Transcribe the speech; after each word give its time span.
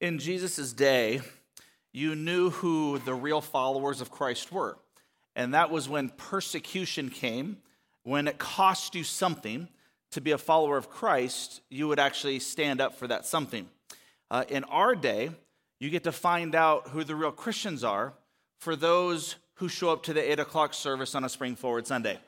in 0.00 0.18
Jesus' 0.18 0.72
day, 0.72 1.20
you 1.92 2.14
knew 2.14 2.50
who 2.50 2.98
the 2.98 3.14
real 3.14 3.40
followers 3.40 4.00
of 4.00 4.10
Christ 4.10 4.52
were. 4.52 4.76
And 5.34 5.54
that 5.54 5.70
was 5.70 5.88
when 5.88 6.08
persecution 6.10 7.10
came, 7.10 7.58
when 8.02 8.28
it 8.28 8.38
cost 8.38 8.94
you 8.94 9.04
something 9.04 9.68
to 10.10 10.20
be 10.20 10.30
a 10.30 10.38
follower 10.38 10.76
of 10.76 10.90
Christ, 10.90 11.60
you 11.68 11.88
would 11.88 11.98
actually 11.98 12.38
stand 12.38 12.80
up 12.80 12.94
for 12.94 13.06
that 13.08 13.26
something. 13.26 13.68
Uh, 14.30 14.44
in 14.48 14.64
our 14.64 14.94
day, 14.94 15.30
you 15.80 15.90
get 15.90 16.04
to 16.04 16.12
find 16.12 16.54
out 16.54 16.88
who 16.88 17.04
the 17.04 17.14
real 17.14 17.30
Christians 17.30 17.84
are 17.84 18.14
for 18.58 18.74
those 18.74 19.36
who 19.54 19.68
show 19.68 19.90
up 19.90 20.02
to 20.04 20.12
the 20.12 20.32
8 20.32 20.40
o'clock 20.40 20.74
service 20.74 21.14
on 21.14 21.24
a 21.24 21.28
Spring 21.28 21.56
Forward 21.56 21.86
Sunday. 21.86 22.18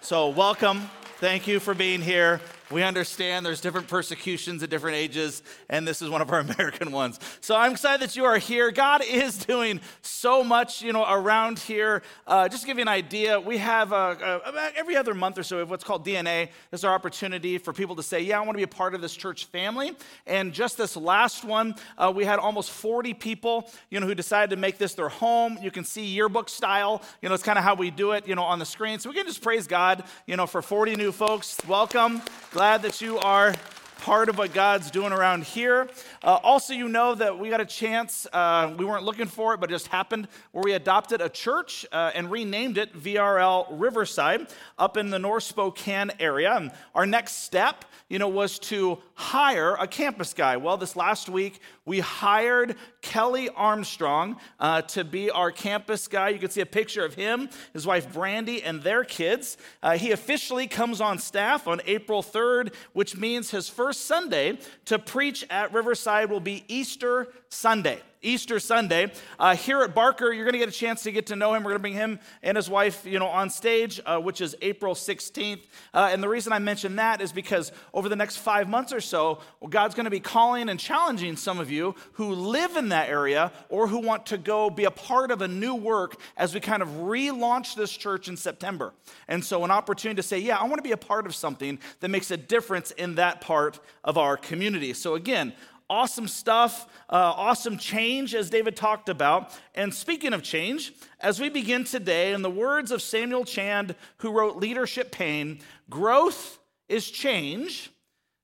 So, 0.00 0.28
welcome. 0.28 0.80
Thank 1.18 1.46
you 1.46 1.60
for 1.60 1.74
being 1.74 2.00
here. 2.00 2.40
We 2.70 2.84
understand 2.84 3.44
there's 3.44 3.60
different 3.60 3.88
persecutions 3.88 4.62
at 4.62 4.70
different 4.70 4.96
ages, 4.96 5.42
and 5.68 5.88
this 5.88 6.00
is 6.00 6.08
one 6.08 6.22
of 6.22 6.30
our 6.30 6.38
American 6.58 6.92
ones. 6.92 7.18
So 7.40 7.56
I'm 7.56 7.72
excited 7.72 8.00
that 8.00 8.14
you 8.14 8.24
are 8.24 8.38
here. 8.38 8.70
God 8.70 9.02
is 9.04 9.38
doing 9.38 9.80
so 10.02 10.44
much, 10.44 10.80
you 10.80 10.92
know, 10.92 11.04
around 11.08 11.58
here. 11.58 12.02
Uh, 12.28 12.48
just 12.48 12.62
to 12.62 12.66
give 12.68 12.76
you 12.76 12.82
an 12.82 12.88
idea, 12.88 13.40
we 13.40 13.58
have 13.58 13.92
uh, 13.92 14.14
uh, 14.22 14.70
every 14.76 14.94
other 14.94 15.14
month 15.14 15.36
or 15.36 15.42
so 15.42 15.56
we 15.56 15.60
have 15.60 15.70
what's 15.70 15.82
called 15.82 16.06
DNA. 16.06 16.48
This 16.70 16.82
is 16.82 16.84
our 16.84 16.94
opportunity 16.94 17.58
for 17.58 17.72
people 17.72 17.96
to 17.96 18.04
say, 18.04 18.20
"Yeah, 18.20 18.38
I 18.38 18.40
want 18.42 18.52
to 18.52 18.58
be 18.58 18.62
a 18.62 18.68
part 18.68 18.94
of 18.94 19.00
this 19.00 19.16
church 19.16 19.46
family." 19.46 19.96
And 20.28 20.52
just 20.52 20.78
this 20.78 20.96
last 20.96 21.44
one, 21.44 21.74
uh, 21.98 22.12
we 22.14 22.24
had 22.24 22.38
almost 22.38 22.70
40 22.70 23.14
people, 23.14 23.68
you 23.90 23.98
know, 23.98 24.06
who 24.06 24.14
decided 24.14 24.50
to 24.50 24.56
make 24.56 24.78
this 24.78 24.94
their 24.94 25.08
home. 25.08 25.58
You 25.60 25.72
can 25.72 25.84
see 25.84 26.04
yearbook 26.04 26.48
style. 26.48 27.02
You 27.20 27.30
know, 27.30 27.34
it's 27.34 27.42
kind 27.42 27.58
of 27.58 27.64
how 27.64 27.74
we 27.74 27.90
do 27.90 28.12
it, 28.12 28.28
you 28.28 28.36
know, 28.36 28.44
on 28.44 28.60
the 28.60 28.66
screen. 28.66 29.00
So 29.00 29.10
we 29.10 29.16
can 29.16 29.26
just 29.26 29.42
praise 29.42 29.66
God, 29.66 30.04
you 30.26 30.36
know, 30.36 30.46
for 30.46 30.62
40 30.62 30.94
new 30.94 31.10
folks. 31.10 31.58
Welcome 31.66 32.22
glad 32.60 32.82
that 32.82 33.00
you 33.00 33.18
are 33.20 33.54
part 34.02 34.28
of 34.28 34.36
what 34.36 34.52
God's 34.52 34.90
doing 34.90 35.14
around 35.14 35.44
here. 35.44 35.88
Uh, 36.22 36.38
also, 36.42 36.74
you 36.74 36.90
know 36.90 37.14
that 37.14 37.38
we 37.38 37.48
got 37.48 37.62
a 37.62 37.64
chance, 37.64 38.26
uh, 38.34 38.74
we 38.76 38.84
weren't 38.84 39.02
looking 39.02 39.24
for 39.24 39.54
it, 39.54 39.60
but 39.60 39.70
it 39.70 39.72
just 39.72 39.86
happened, 39.86 40.28
where 40.52 40.62
we 40.62 40.74
adopted 40.74 41.22
a 41.22 41.30
church 41.30 41.86
uh, 41.90 42.10
and 42.14 42.30
renamed 42.30 42.76
it 42.76 42.94
VRL 42.94 43.66
Riverside 43.70 44.46
up 44.78 44.98
in 44.98 45.08
the 45.08 45.18
North 45.18 45.44
Spokane 45.44 46.10
area. 46.20 46.54
And 46.54 46.70
our 46.94 47.06
next 47.06 47.44
step, 47.44 47.86
you 48.10 48.18
know, 48.18 48.28
was 48.28 48.58
to 48.58 48.98
hire 49.14 49.76
a 49.76 49.86
campus 49.86 50.34
guy. 50.34 50.58
Well, 50.58 50.76
this 50.76 50.96
last 50.96 51.30
week, 51.30 51.60
we 51.90 51.98
hired 51.98 52.76
Kelly 53.02 53.48
Armstrong 53.48 54.36
uh, 54.60 54.82
to 54.82 55.02
be 55.02 55.28
our 55.28 55.50
campus 55.50 56.06
guy. 56.06 56.28
You 56.28 56.38
can 56.38 56.48
see 56.48 56.60
a 56.60 56.66
picture 56.66 57.04
of 57.04 57.14
him, 57.14 57.50
his 57.72 57.84
wife 57.84 58.12
Brandy, 58.12 58.62
and 58.62 58.80
their 58.80 59.02
kids. 59.02 59.56
Uh, 59.82 59.98
he 59.98 60.12
officially 60.12 60.68
comes 60.68 61.00
on 61.00 61.18
staff 61.18 61.66
on 61.66 61.80
April 61.86 62.22
3rd, 62.22 62.72
which 62.92 63.16
means 63.16 63.50
his 63.50 63.68
first 63.68 64.06
Sunday 64.06 64.60
to 64.84 65.00
preach 65.00 65.44
at 65.50 65.72
Riverside 65.72 66.30
will 66.30 66.38
be 66.38 66.64
Easter 66.68 67.26
Sunday. 67.48 68.00
Easter 68.22 68.60
Sunday. 68.60 69.12
Uh, 69.38 69.56
here 69.56 69.80
at 69.82 69.94
Barker, 69.94 70.32
you're 70.32 70.44
going 70.44 70.52
to 70.52 70.58
get 70.58 70.68
a 70.68 70.72
chance 70.72 71.02
to 71.04 71.12
get 71.12 71.26
to 71.26 71.36
know 71.36 71.54
him. 71.54 71.62
We're 71.62 71.70
going 71.70 71.78
to 71.78 71.82
bring 71.82 71.94
him 71.94 72.20
and 72.42 72.56
his 72.56 72.68
wife, 72.68 73.06
you 73.06 73.18
know, 73.18 73.28
on 73.28 73.48
stage, 73.48 74.00
uh, 74.04 74.18
which 74.18 74.40
is 74.40 74.54
April 74.60 74.94
16th. 74.94 75.64
Uh, 75.94 76.10
and 76.12 76.22
the 76.22 76.28
reason 76.28 76.52
I 76.52 76.58
mention 76.58 76.96
that 76.96 77.20
is 77.20 77.32
because 77.32 77.72
over 77.94 78.08
the 78.08 78.16
next 78.16 78.36
five 78.36 78.68
months 78.68 78.92
or 78.92 79.00
so, 79.00 79.40
God's 79.68 79.94
going 79.94 80.04
to 80.04 80.10
be 80.10 80.20
calling 80.20 80.68
and 80.68 80.78
challenging 80.78 81.36
some 81.36 81.58
of 81.58 81.70
you 81.70 81.94
who 82.12 82.34
live 82.34 82.76
in 82.76 82.90
that 82.90 83.08
area 83.08 83.52
or 83.68 83.88
who 83.88 83.98
want 83.98 84.26
to 84.26 84.38
go 84.38 84.68
be 84.68 84.84
a 84.84 84.90
part 84.90 85.30
of 85.30 85.40
a 85.40 85.48
new 85.48 85.74
work 85.74 86.20
as 86.36 86.52
we 86.52 86.60
kind 86.60 86.82
of 86.82 86.88
relaunch 86.88 87.74
this 87.74 87.90
church 87.90 88.28
in 88.28 88.36
September. 88.36 88.92
And 89.28 89.44
so, 89.44 89.64
an 89.64 89.70
opportunity 89.70 90.16
to 90.16 90.26
say, 90.26 90.38
yeah, 90.38 90.58
I 90.58 90.64
want 90.64 90.76
to 90.76 90.82
be 90.82 90.92
a 90.92 90.96
part 90.96 91.26
of 91.26 91.34
something 91.34 91.78
that 92.00 92.08
makes 92.08 92.30
a 92.30 92.36
difference 92.36 92.90
in 92.92 93.14
that 93.14 93.40
part 93.40 93.80
of 94.04 94.18
our 94.18 94.36
community. 94.36 94.92
So, 94.92 95.14
again, 95.14 95.54
awesome 95.90 96.28
stuff, 96.28 96.86
uh, 97.10 97.16
awesome 97.16 97.76
change, 97.76 98.34
as 98.34 98.48
David 98.48 98.76
talked 98.76 99.08
about. 99.08 99.58
And 99.74 99.92
speaking 99.92 100.32
of 100.32 100.42
change, 100.42 100.94
as 101.18 101.40
we 101.40 101.50
begin 101.50 101.84
today, 101.84 102.32
in 102.32 102.42
the 102.42 102.50
words 102.50 102.92
of 102.92 103.02
Samuel 103.02 103.44
Chand, 103.44 103.96
who 104.18 104.30
wrote 104.30 104.56
Leadership 104.56 105.10
Pain, 105.10 105.58
growth 105.90 106.58
is 106.88 107.10
change, 107.10 107.90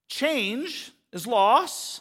change 0.09 0.91
is 1.13 1.27
loss, 1.27 2.01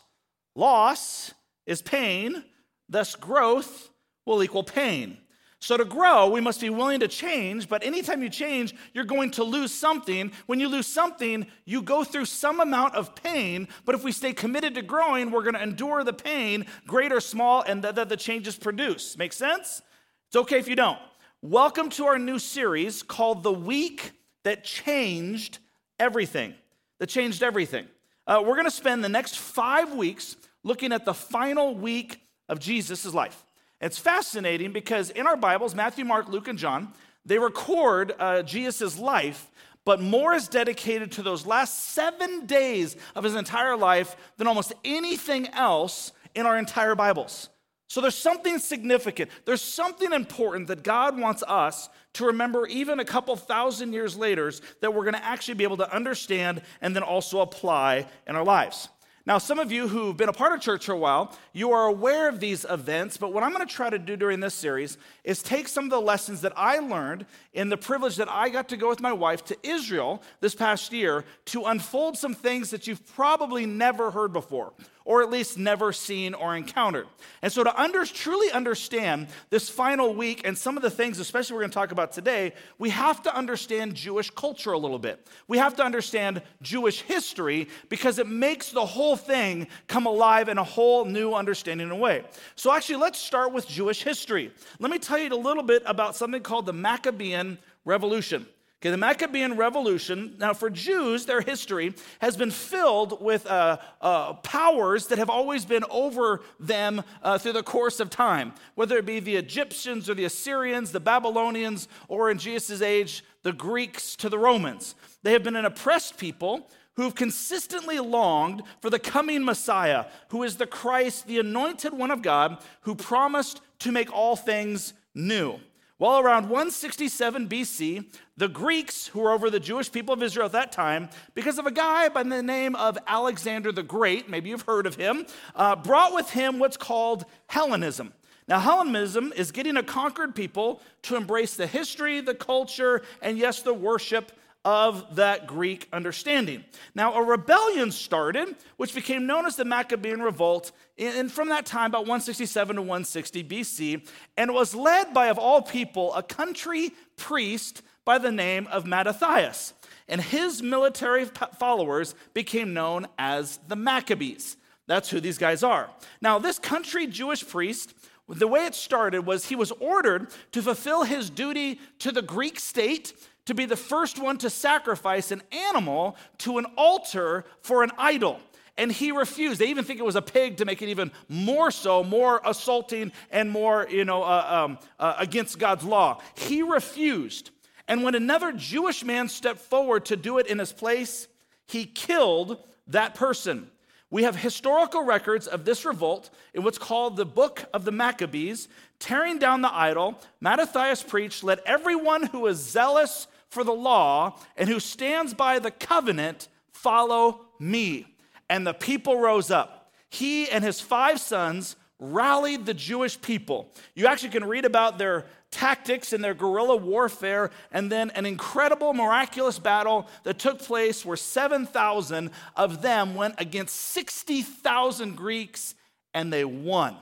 loss 0.55 1.33
is 1.65 1.81
pain, 1.81 2.43
thus, 2.89 3.15
growth 3.15 3.89
will 4.25 4.43
equal 4.43 4.63
pain. 4.63 5.17
So, 5.61 5.77
to 5.77 5.85
grow, 5.85 6.29
we 6.29 6.41
must 6.41 6.61
be 6.61 6.69
willing 6.69 6.99
to 6.99 7.07
change, 7.07 7.67
but 7.67 7.83
anytime 7.83 8.21
you 8.21 8.29
change, 8.29 8.75
you're 8.93 9.03
going 9.05 9.31
to 9.31 9.43
lose 9.43 9.73
something. 9.73 10.31
When 10.45 10.59
you 10.59 10.67
lose 10.67 10.85
something, 10.85 11.47
you 11.65 11.81
go 11.81 12.03
through 12.03 12.25
some 12.25 12.59
amount 12.59 12.93
of 12.95 13.15
pain, 13.15 13.67
but 13.83 13.95
if 13.95 14.03
we 14.03 14.11
stay 14.11 14.33
committed 14.33 14.75
to 14.75 14.81
growing, 14.81 15.31
we're 15.31 15.41
going 15.41 15.55
to 15.55 15.63
endure 15.63 16.03
the 16.03 16.13
pain, 16.13 16.65
great 16.85 17.11
or 17.11 17.21
small, 17.21 17.61
and 17.61 17.83
that 17.83 17.95
the, 17.95 18.05
the 18.05 18.17
changes 18.17 18.55
produce. 18.57 19.17
Make 19.17 19.33
sense? 19.33 19.81
It's 20.27 20.35
okay 20.35 20.59
if 20.59 20.67
you 20.67 20.75
don't. 20.75 20.99
Welcome 21.41 21.89
to 21.91 22.05
our 22.05 22.19
new 22.19 22.37
series 22.37 23.01
called 23.01 23.43
The 23.43 23.53
Week 23.53 24.11
That 24.43 24.63
Changed 24.63 25.59
Everything. 25.99 26.53
That 26.99 27.07
changed 27.07 27.43
everything. 27.43 27.87
Uh, 28.27 28.41
we're 28.45 28.55
going 28.55 28.65
to 28.65 28.71
spend 28.71 29.03
the 29.03 29.09
next 29.09 29.37
five 29.37 29.93
weeks 29.93 30.35
looking 30.63 30.91
at 30.91 31.05
the 31.05 31.13
final 31.13 31.75
week 31.75 32.19
of 32.49 32.59
Jesus' 32.59 33.13
life. 33.13 33.44
It's 33.81 33.97
fascinating 33.97 34.71
because 34.71 35.09
in 35.09 35.27
our 35.27 35.35
Bibles, 35.35 35.75
Matthew, 35.75 36.05
Mark, 36.05 36.29
Luke, 36.29 36.47
and 36.47 36.57
John, 36.57 36.93
they 37.25 37.39
record 37.39 38.13
uh, 38.17 38.43
Jesus' 38.43 38.97
life, 38.97 39.51
but 39.83 40.01
more 40.01 40.33
is 40.33 40.47
dedicated 40.47 41.11
to 41.13 41.23
those 41.23 41.45
last 41.45 41.89
seven 41.89 42.45
days 42.45 42.95
of 43.15 43.23
his 43.23 43.35
entire 43.35 43.75
life 43.75 44.15
than 44.37 44.47
almost 44.47 44.73
anything 44.83 45.47
else 45.49 46.13
in 46.33 46.45
our 46.45 46.57
entire 46.57 46.95
Bibles. 46.95 47.49
So 47.87 48.01
there's 48.01 48.15
something 48.15 48.57
significant. 48.59 49.29
There's 49.45 49.61
something 49.61 50.11
important 50.11 50.67
that 50.67 50.83
God 50.83 51.19
wants 51.19 51.43
us 51.47 51.89
to 52.13 52.25
remember, 52.25 52.65
even 52.67 52.99
a 52.99 53.05
couple 53.05 53.35
thousand 53.35 53.93
years 53.93 54.17
later, 54.17 54.51
that 54.81 54.93
we're 54.93 55.03
going 55.03 55.13
to 55.13 55.23
actually 55.23 55.53
be 55.53 55.63
able 55.65 55.77
to 55.77 55.93
understand 55.93 56.61
and 56.81 56.95
then 56.95 57.03
also 57.03 57.41
apply 57.41 58.07
in 58.27 58.35
our 58.35 58.43
lives. 58.43 58.89
Now, 59.27 59.39
some 59.39 59.57
of 59.57 59.71
you 59.71 59.87
who've 59.87 60.15
been 60.15 60.29
a 60.29 60.33
part 60.33 60.53
of 60.53 60.61
church 60.61 60.85
for 60.85 60.91
a 60.91 60.97
while, 60.97 61.35
you 61.51 61.71
are 61.71 61.87
aware 61.87 62.29
of 62.29 62.39
these 62.39 62.63
events, 62.69 63.17
but 63.17 63.33
what 63.33 63.41
I'm 63.41 63.51
going 63.51 63.65
to 63.65 63.73
try 63.73 63.89
to 63.89 63.97
do 63.97 64.15
during 64.15 64.39
this 64.39 64.53
series 64.53 64.99
is 65.23 65.41
take 65.41 65.67
some 65.67 65.85
of 65.85 65.89
the 65.89 65.99
lessons 65.99 66.41
that 66.41 66.53
I 66.55 66.77
learned 66.77 67.25
in 67.51 67.69
the 67.69 67.77
privilege 67.77 68.17
that 68.17 68.29
I 68.29 68.49
got 68.49 68.69
to 68.69 68.77
go 68.77 68.87
with 68.87 69.01
my 69.01 69.13
wife 69.13 69.43
to 69.45 69.57
Israel 69.63 70.21
this 70.41 70.53
past 70.53 70.93
year 70.93 71.25
to 71.45 71.63
unfold 71.63 72.19
some 72.19 72.35
things 72.35 72.69
that 72.69 72.85
you've 72.85 73.03
probably 73.15 73.65
never 73.65 74.11
heard 74.11 74.31
before 74.31 74.73
or 75.05 75.21
at 75.21 75.29
least 75.29 75.57
never 75.57 75.93
seen 75.93 76.33
or 76.33 76.55
encountered. 76.55 77.07
And 77.43 77.53
so, 77.53 77.63
to 77.63 77.81
under, 77.81 78.03
truly 78.05 78.51
understand 78.51 79.27
this 79.51 79.69
final 79.69 80.13
week 80.13 80.41
and 80.45 80.57
some 80.57 80.75
of 80.75 80.83
the 80.83 80.89
things, 80.89 81.19
especially 81.19 81.53
we're 81.53 81.61
going 81.61 81.71
to 81.71 81.75
talk 81.75 81.91
about 81.91 82.11
today, 82.11 82.53
we 82.79 82.89
have 82.89 83.21
to 83.23 83.35
understand 83.35 83.93
Jewish 83.93 84.31
culture 84.31 84.71
a 84.71 84.77
little 84.77 84.99
bit. 84.99 85.25
We 85.47 85.59
have 85.59 85.75
to 85.75 85.83
understand 85.83 86.41
Jewish 86.61 87.03
history 87.03 87.69
because 87.87 88.17
it 88.17 88.27
makes 88.27 88.71
the 88.71 88.85
whole 88.85 89.15
thing 89.15 89.67
come 89.87 90.07
alive 90.07 90.49
in 90.49 90.57
a 90.57 90.63
whole 90.63 91.05
new 91.05 91.33
understanding 91.33 91.91
and 91.91 92.01
way. 92.01 92.23
So, 92.55 92.73
actually, 92.73 92.97
let's 92.97 93.19
start 93.19 93.53
with 93.53 93.67
Jewish 93.67 94.03
history. 94.03 94.51
Let 94.79 94.89
me 94.91 94.97
tell 94.97 95.19
you 95.19 95.29
a 95.29 95.35
little 95.35 95.63
bit 95.63 95.83
about 95.85 96.15
something 96.15 96.41
called 96.41 96.65
the 96.65 96.73
Maccabean 96.73 97.59
Revolution. 97.85 98.47
Okay, 98.85 98.91
the 98.91 98.97
Maccabean 98.97 99.57
Revolution, 99.57 100.35
now 100.37 100.53
for 100.53 100.69
Jews, 100.69 101.25
their 101.25 101.41
history 101.41 101.95
has 102.19 102.37
been 102.37 102.51
filled 102.51 103.19
with 103.19 103.47
uh, 103.47 103.77
uh, 103.99 104.33
powers 104.33 105.07
that 105.07 105.17
have 105.17 105.27
always 105.27 105.65
been 105.65 105.83
over 105.89 106.41
them 106.59 107.01
uh, 107.23 107.39
through 107.39 107.53
the 107.53 107.63
course 107.63 107.99
of 107.99 108.11
time, 108.11 108.53
whether 108.75 108.95
it 108.99 109.07
be 109.07 109.19
the 109.19 109.37
Egyptians 109.37 110.07
or 110.07 110.13
the 110.13 110.25
Assyrians, 110.25 110.91
the 110.91 110.99
Babylonians, 110.99 111.87
or 112.09 112.29
in 112.29 112.37
Jesus' 112.37 112.83
age, 112.83 113.23
the 113.41 113.51
Greeks 113.51 114.15
to 114.17 114.29
the 114.29 114.37
Romans. 114.37 114.93
They 115.23 115.31
have 115.31 115.41
been 115.41 115.55
an 115.55 115.65
oppressed 115.65 116.19
people 116.19 116.69
who've 116.93 117.15
consistently 117.15 117.97
longed 117.97 118.61
for 118.81 118.91
the 118.91 118.99
coming 118.99 119.43
Messiah, 119.43 120.05
who 120.27 120.43
is 120.43 120.57
the 120.57 120.67
Christ, 120.67 121.25
the 121.25 121.39
anointed 121.39 121.91
one 121.91 122.11
of 122.11 122.21
God, 122.21 122.63
who 122.81 122.93
promised 122.93 123.61
to 123.79 123.91
make 123.91 124.13
all 124.13 124.35
things 124.35 124.93
new. 125.15 125.59
Well, 125.97 126.19
around 126.19 126.49
167 126.49 127.47
BC, 127.47 128.05
the 128.35 128.49
Greeks, 128.49 129.07
who 129.07 129.21
were 129.21 129.31
over 129.31 129.49
the 129.49 129.61
Jewish 129.61 129.89
people 129.89 130.13
of 130.13 130.21
Israel 130.21 130.47
at 130.47 130.51
that 130.51 130.73
time, 130.73 131.07
because 131.35 131.57
of 131.57 131.67
a 131.67 131.71
guy 131.71 132.09
by 132.09 132.23
the 132.23 132.43
name 132.43 132.75
of 132.75 132.97
Alexander 133.07 133.71
the 133.71 133.81
Great, 133.81 134.29
maybe 134.29 134.49
you've 134.49 134.63
heard 134.63 134.87
of 134.87 134.95
him, 134.95 135.25
uh, 135.55 135.73
brought 135.77 136.13
with 136.13 136.29
him 136.31 136.59
what's 136.59 136.75
called 136.75 137.23
Hellenism. 137.47 138.13
Now, 138.45 138.59
Hellenism 138.59 139.31
is 139.37 139.53
getting 139.53 139.77
a 139.77 139.83
conquered 139.83 140.35
people 140.35 140.81
to 141.03 141.15
embrace 141.15 141.55
the 141.55 141.65
history, 141.65 142.19
the 142.19 142.35
culture, 142.35 143.01
and 143.21 143.37
yes, 143.37 143.61
the 143.61 143.73
worship 143.73 144.33
of 144.65 145.15
that 145.15 145.45
Greek 145.45 145.87
understanding. 145.93 146.65
Now, 146.95 147.13
a 147.13 147.23
rebellion 147.23 147.91
started, 147.91 148.55
which 148.77 148.95
became 148.95 149.27
known 149.27 149.45
as 149.45 149.55
the 149.55 149.63
Maccabean 149.63 150.21
Revolt, 150.21 150.71
and 150.97 151.31
from 151.31 151.49
that 151.49 151.67
time, 151.67 151.91
about 151.91 152.01
167 152.01 152.75
to 152.75 152.81
160 152.81 153.43
BC, 153.43 154.09
and 154.35 154.53
was 154.53 154.73
led 154.73 155.13
by, 155.13 155.27
of 155.27 155.37
all 155.37 155.61
people, 155.61 156.13
a 156.15 156.23
country 156.23 156.91
priest 157.15 157.83
by 158.03 158.17
the 158.17 158.31
name 158.31 158.67
of 158.67 158.85
Mattathias. 158.85 159.73
And 160.07 160.19
his 160.19 160.61
military 160.61 161.25
followers 161.59 162.15
became 162.33 162.73
known 162.73 163.07
as 163.17 163.59
the 163.67 163.75
Maccabees. 163.75 164.57
That's 164.87 165.09
who 165.09 165.19
these 165.19 165.37
guys 165.37 165.63
are. 165.63 165.89
Now, 166.21 166.39
this 166.39 166.59
country 166.59 167.07
Jewish 167.07 167.47
priest, 167.47 167.93
the 168.27 168.47
way 168.47 168.65
it 168.65 168.75
started 168.75 169.25
was 169.25 169.45
he 169.45 169.55
was 169.55 169.71
ordered 169.71 170.27
to 170.51 170.61
fulfill 170.61 171.03
his 171.03 171.29
duty 171.29 171.79
to 171.99 172.11
the 172.11 172.21
Greek 172.21 172.59
state 172.59 173.13
to 173.45 173.53
be 173.53 173.65
the 173.65 173.75
first 173.75 174.19
one 174.19 174.37
to 174.39 174.49
sacrifice 174.49 175.31
an 175.31 175.41
animal 175.51 176.17
to 176.39 176.57
an 176.57 176.65
altar 176.77 177.45
for 177.61 177.83
an 177.83 177.91
idol. 177.97 178.39
And 178.77 178.91
he 178.91 179.11
refused. 179.11 179.61
They 179.61 179.67
even 179.67 179.85
think 179.85 179.99
it 179.99 180.05
was 180.05 180.17
a 180.17 180.21
pig 180.21 180.57
to 180.57 180.65
make 180.65 180.81
it 180.81 180.89
even 180.89 181.11
more 181.29 181.71
so, 181.71 182.03
more 182.03 182.41
assaulting 182.43 183.13
and 183.31 183.49
more, 183.49 183.87
you 183.89 184.03
know, 184.03 184.23
uh, 184.23 184.65
um, 184.65 184.79
uh, 184.99 185.15
against 185.17 185.59
God's 185.59 185.85
law. 185.85 186.21
He 186.35 186.61
refused. 186.61 187.51
And 187.87 188.03
when 188.03 188.15
another 188.15 188.51
Jewish 188.51 189.03
man 189.03 189.29
stepped 189.29 189.61
forward 189.61 190.05
to 190.05 190.17
do 190.17 190.39
it 190.39 190.47
in 190.47 190.59
his 190.59 190.73
place, 190.73 191.27
he 191.67 191.85
killed 191.85 192.57
that 192.87 193.15
person. 193.15 193.69
We 194.15 194.23
have 194.23 194.37
historical 194.37 195.03
records 195.03 195.45
of 195.45 195.65
this 195.65 195.83
revolt 195.83 196.29
in 196.53 196.63
what's 196.63 196.77
called 196.77 197.17
the 197.17 197.25
Book 197.25 197.65
of 197.73 197.83
the 197.83 197.91
Maccabees. 197.91 198.69
Tearing 198.97 199.39
down 199.39 199.59
the 199.59 199.75
idol, 199.75 200.21
Mattathias 200.39 201.03
preached, 201.03 201.43
Let 201.43 201.59
everyone 201.65 202.27
who 202.27 202.47
is 202.47 202.57
zealous 202.57 203.27
for 203.49 203.65
the 203.65 203.73
law 203.73 204.39
and 204.55 204.69
who 204.69 204.79
stands 204.79 205.33
by 205.33 205.59
the 205.59 205.69
covenant 205.69 206.47
follow 206.71 207.41
me. 207.59 208.07
And 208.49 208.65
the 208.65 208.73
people 208.73 209.19
rose 209.19 209.51
up. 209.51 209.91
He 210.09 210.49
and 210.49 210.63
his 210.63 210.79
five 210.79 211.19
sons 211.19 211.75
rallied 211.99 212.65
the 212.65 212.73
Jewish 212.73 213.19
people. 213.19 213.73
You 213.95 214.07
actually 214.07 214.29
can 214.29 214.45
read 214.45 214.63
about 214.63 214.97
their 214.97 215.25
tactics 215.55 216.11
in 216.11 216.19
their 216.19 216.33
guerrilla 216.33 216.75
warfare, 216.75 217.49
and 217.71 217.89
then 217.89 218.09
an 218.09 218.25
incredible, 218.25 218.93
miraculous 218.93 219.57
battle 219.57 220.07
that 220.23 220.37
took 220.37 220.59
place 220.59 221.05
where 221.05 221.15
7,000 221.15 222.29
of 222.57 222.81
them 222.81 223.15
went 223.15 223.35
against 223.37 223.75
60,000 223.75 225.15
Greeks 225.15 225.73
and 226.13 226.31
they 226.31 226.43
won. 226.43 226.97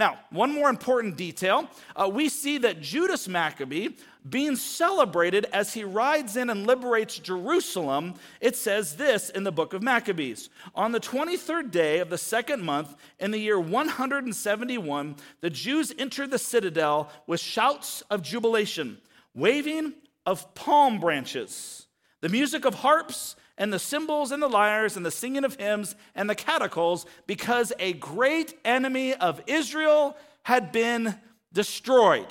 Now, 0.00 0.18
one 0.30 0.50
more 0.50 0.70
important 0.70 1.18
detail. 1.18 1.68
Uh, 1.94 2.08
we 2.10 2.30
see 2.30 2.56
that 2.56 2.80
Judas 2.80 3.28
Maccabee 3.28 3.90
being 4.26 4.56
celebrated 4.56 5.44
as 5.52 5.74
he 5.74 5.84
rides 5.84 6.38
in 6.38 6.48
and 6.48 6.66
liberates 6.66 7.18
Jerusalem. 7.18 8.14
It 8.40 8.56
says 8.56 8.96
this 8.96 9.28
in 9.28 9.44
the 9.44 9.52
book 9.52 9.74
of 9.74 9.82
Maccabees. 9.82 10.48
On 10.74 10.92
the 10.92 11.00
23rd 11.00 11.70
day 11.70 11.98
of 11.98 12.08
the 12.08 12.16
second 12.16 12.62
month, 12.62 12.96
in 13.18 13.30
the 13.30 13.36
year 13.36 13.60
171, 13.60 15.16
the 15.42 15.50
Jews 15.50 15.92
entered 15.98 16.30
the 16.30 16.38
citadel 16.38 17.12
with 17.26 17.40
shouts 17.40 18.02
of 18.08 18.22
jubilation, 18.22 18.96
waving 19.34 19.92
of 20.24 20.54
palm 20.54 20.98
branches, 20.98 21.88
the 22.22 22.30
music 22.30 22.64
of 22.64 22.72
harps 22.72 23.36
and 23.58 23.72
the 23.72 23.78
cymbals 23.78 24.32
and 24.32 24.42
the 24.42 24.48
lyres 24.48 24.96
and 24.96 25.04
the 25.04 25.10
singing 25.10 25.44
of 25.44 25.56
hymns 25.56 25.94
and 26.14 26.28
the 26.28 26.34
catacals 26.34 27.06
because 27.26 27.72
a 27.78 27.92
great 27.94 28.58
enemy 28.64 29.14
of 29.14 29.42
Israel 29.46 30.16
had 30.42 30.72
been 30.72 31.16
destroyed. 31.52 32.26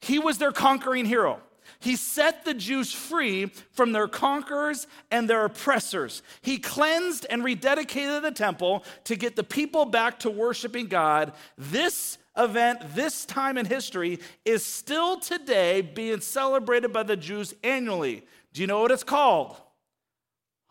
He 0.00 0.18
was 0.18 0.38
their 0.38 0.52
conquering 0.52 1.06
hero. 1.06 1.40
He 1.78 1.96
set 1.96 2.44
the 2.44 2.54
Jews 2.54 2.92
free 2.92 3.46
from 3.72 3.92
their 3.92 4.08
conquerors 4.08 4.86
and 5.10 5.28
their 5.28 5.44
oppressors. 5.44 6.22
He 6.40 6.58
cleansed 6.58 7.26
and 7.28 7.42
rededicated 7.42 8.22
the 8.22 8.30
temple 8.30 8.84
to 9.04 9.16
get 9.16 9.36
the 9.36 9.44
people 9.44 9.84
back 9.84 10.20
to 10.20 10.30
worshiping 10.30 10.86
God. 10.86 11.32
This 11.58 12.18
event, 12.36 12.80
this 12.94 13.24
time 13.24 13.58
in 13.58 13.66
history, 13.66 14.20
is 14.44 14.64
still 14.64 15.18
today 15.18 15.80
being 15.80 16.20
celebrated 16.20 16.92
by 16.92 17.02
the 17.02 17.16
Jews 17.16 17.54
annually. 17.62 18.24
Do 18.52 18.60
you 18.62 18.66
know 18.66 18.80
what 18.80 18.90
it's 18.90 19.04
called? 19.04 19.56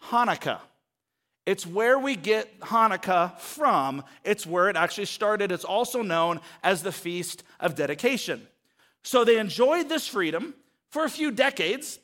Hanukkah. 0.09 0.59
It's 1.45 1.65
where 1.65 1.99
we 1.99 2.15
get 2.15 2.59
Hanukkah 2.59 3.37
from. 3.39 4.03
It's 4.23 4.47
where 4.47 4.69
it 4.69 4.75
actually 4.75 5.05
started. 5.05 5.51
It's 5.51 5.63
also 5.63 6.01
known 6.01 6.41
as 6.63 6.81
the 6.81 6.91
Feast 6.91 7.43
of 7.59 7.75
Dedication. 7.75 8.47
So 9.03 9.23
they 9.23 9.37
enjoyed 9.37 9.87
this 9.87 10.07
freedom 10.07 10.55
for 10.89 11.03
a 11.03 11.09
few 11.09 11.29
decades, 11.29 11.99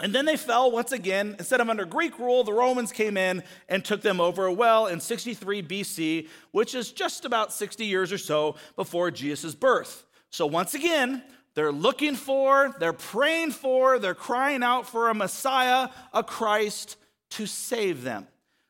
and 0.00 0.14
then 0.14 0.24
they 0.24 0.38
fell 0.38 0.70
once 0.70 0.92
again. 0.92 1.36
Instead 1.38 1.60
of 1.60 1.68
under 1.68 1.84
Greek 1.84 2.18
rule, 2.18 2.42
the 2.42 2.54
Romans 2.54 2.90
came 2.90 3.18
in 3.18 3.42
and 3.68 3.84
took 3.84 4.00
them 4.00 4.18
over 4.18 4.50
well 4.50 4.86
in 4.86 4.98
63 4.98 5.62
BC, 5.62 6.28
which 6.52 6.74
is 6.74 6.90
just 6.90 7.26
about 7.26 7.52
60 7.52 7.84
years 7.84 8.10
or 8.10 8.18
so 8.18 8.56
before 8.76 9.10
Jesus' 9.10 9.54
birth. 9.54 10.06
So 10.30 10.46
once 10.46 10.72
again, 10.72 11.22
they're 11.54 11.72
looking 11.72 12.14
for, 12.14 12.74
they're 12.78 12.94
praying 12.94 13.50
for, 13.50 13.98
they're 13.98 14.14
crying 14.14 14.62
out 14.62 14.86
for 14.86 15.10
a 15.10 15.14
Messiah, 15.14 15.90
a 16.14 16.22
Christ 16.22 16.96
to 17.30 17.46
save 17.46 18.02
them. 18.02 18.26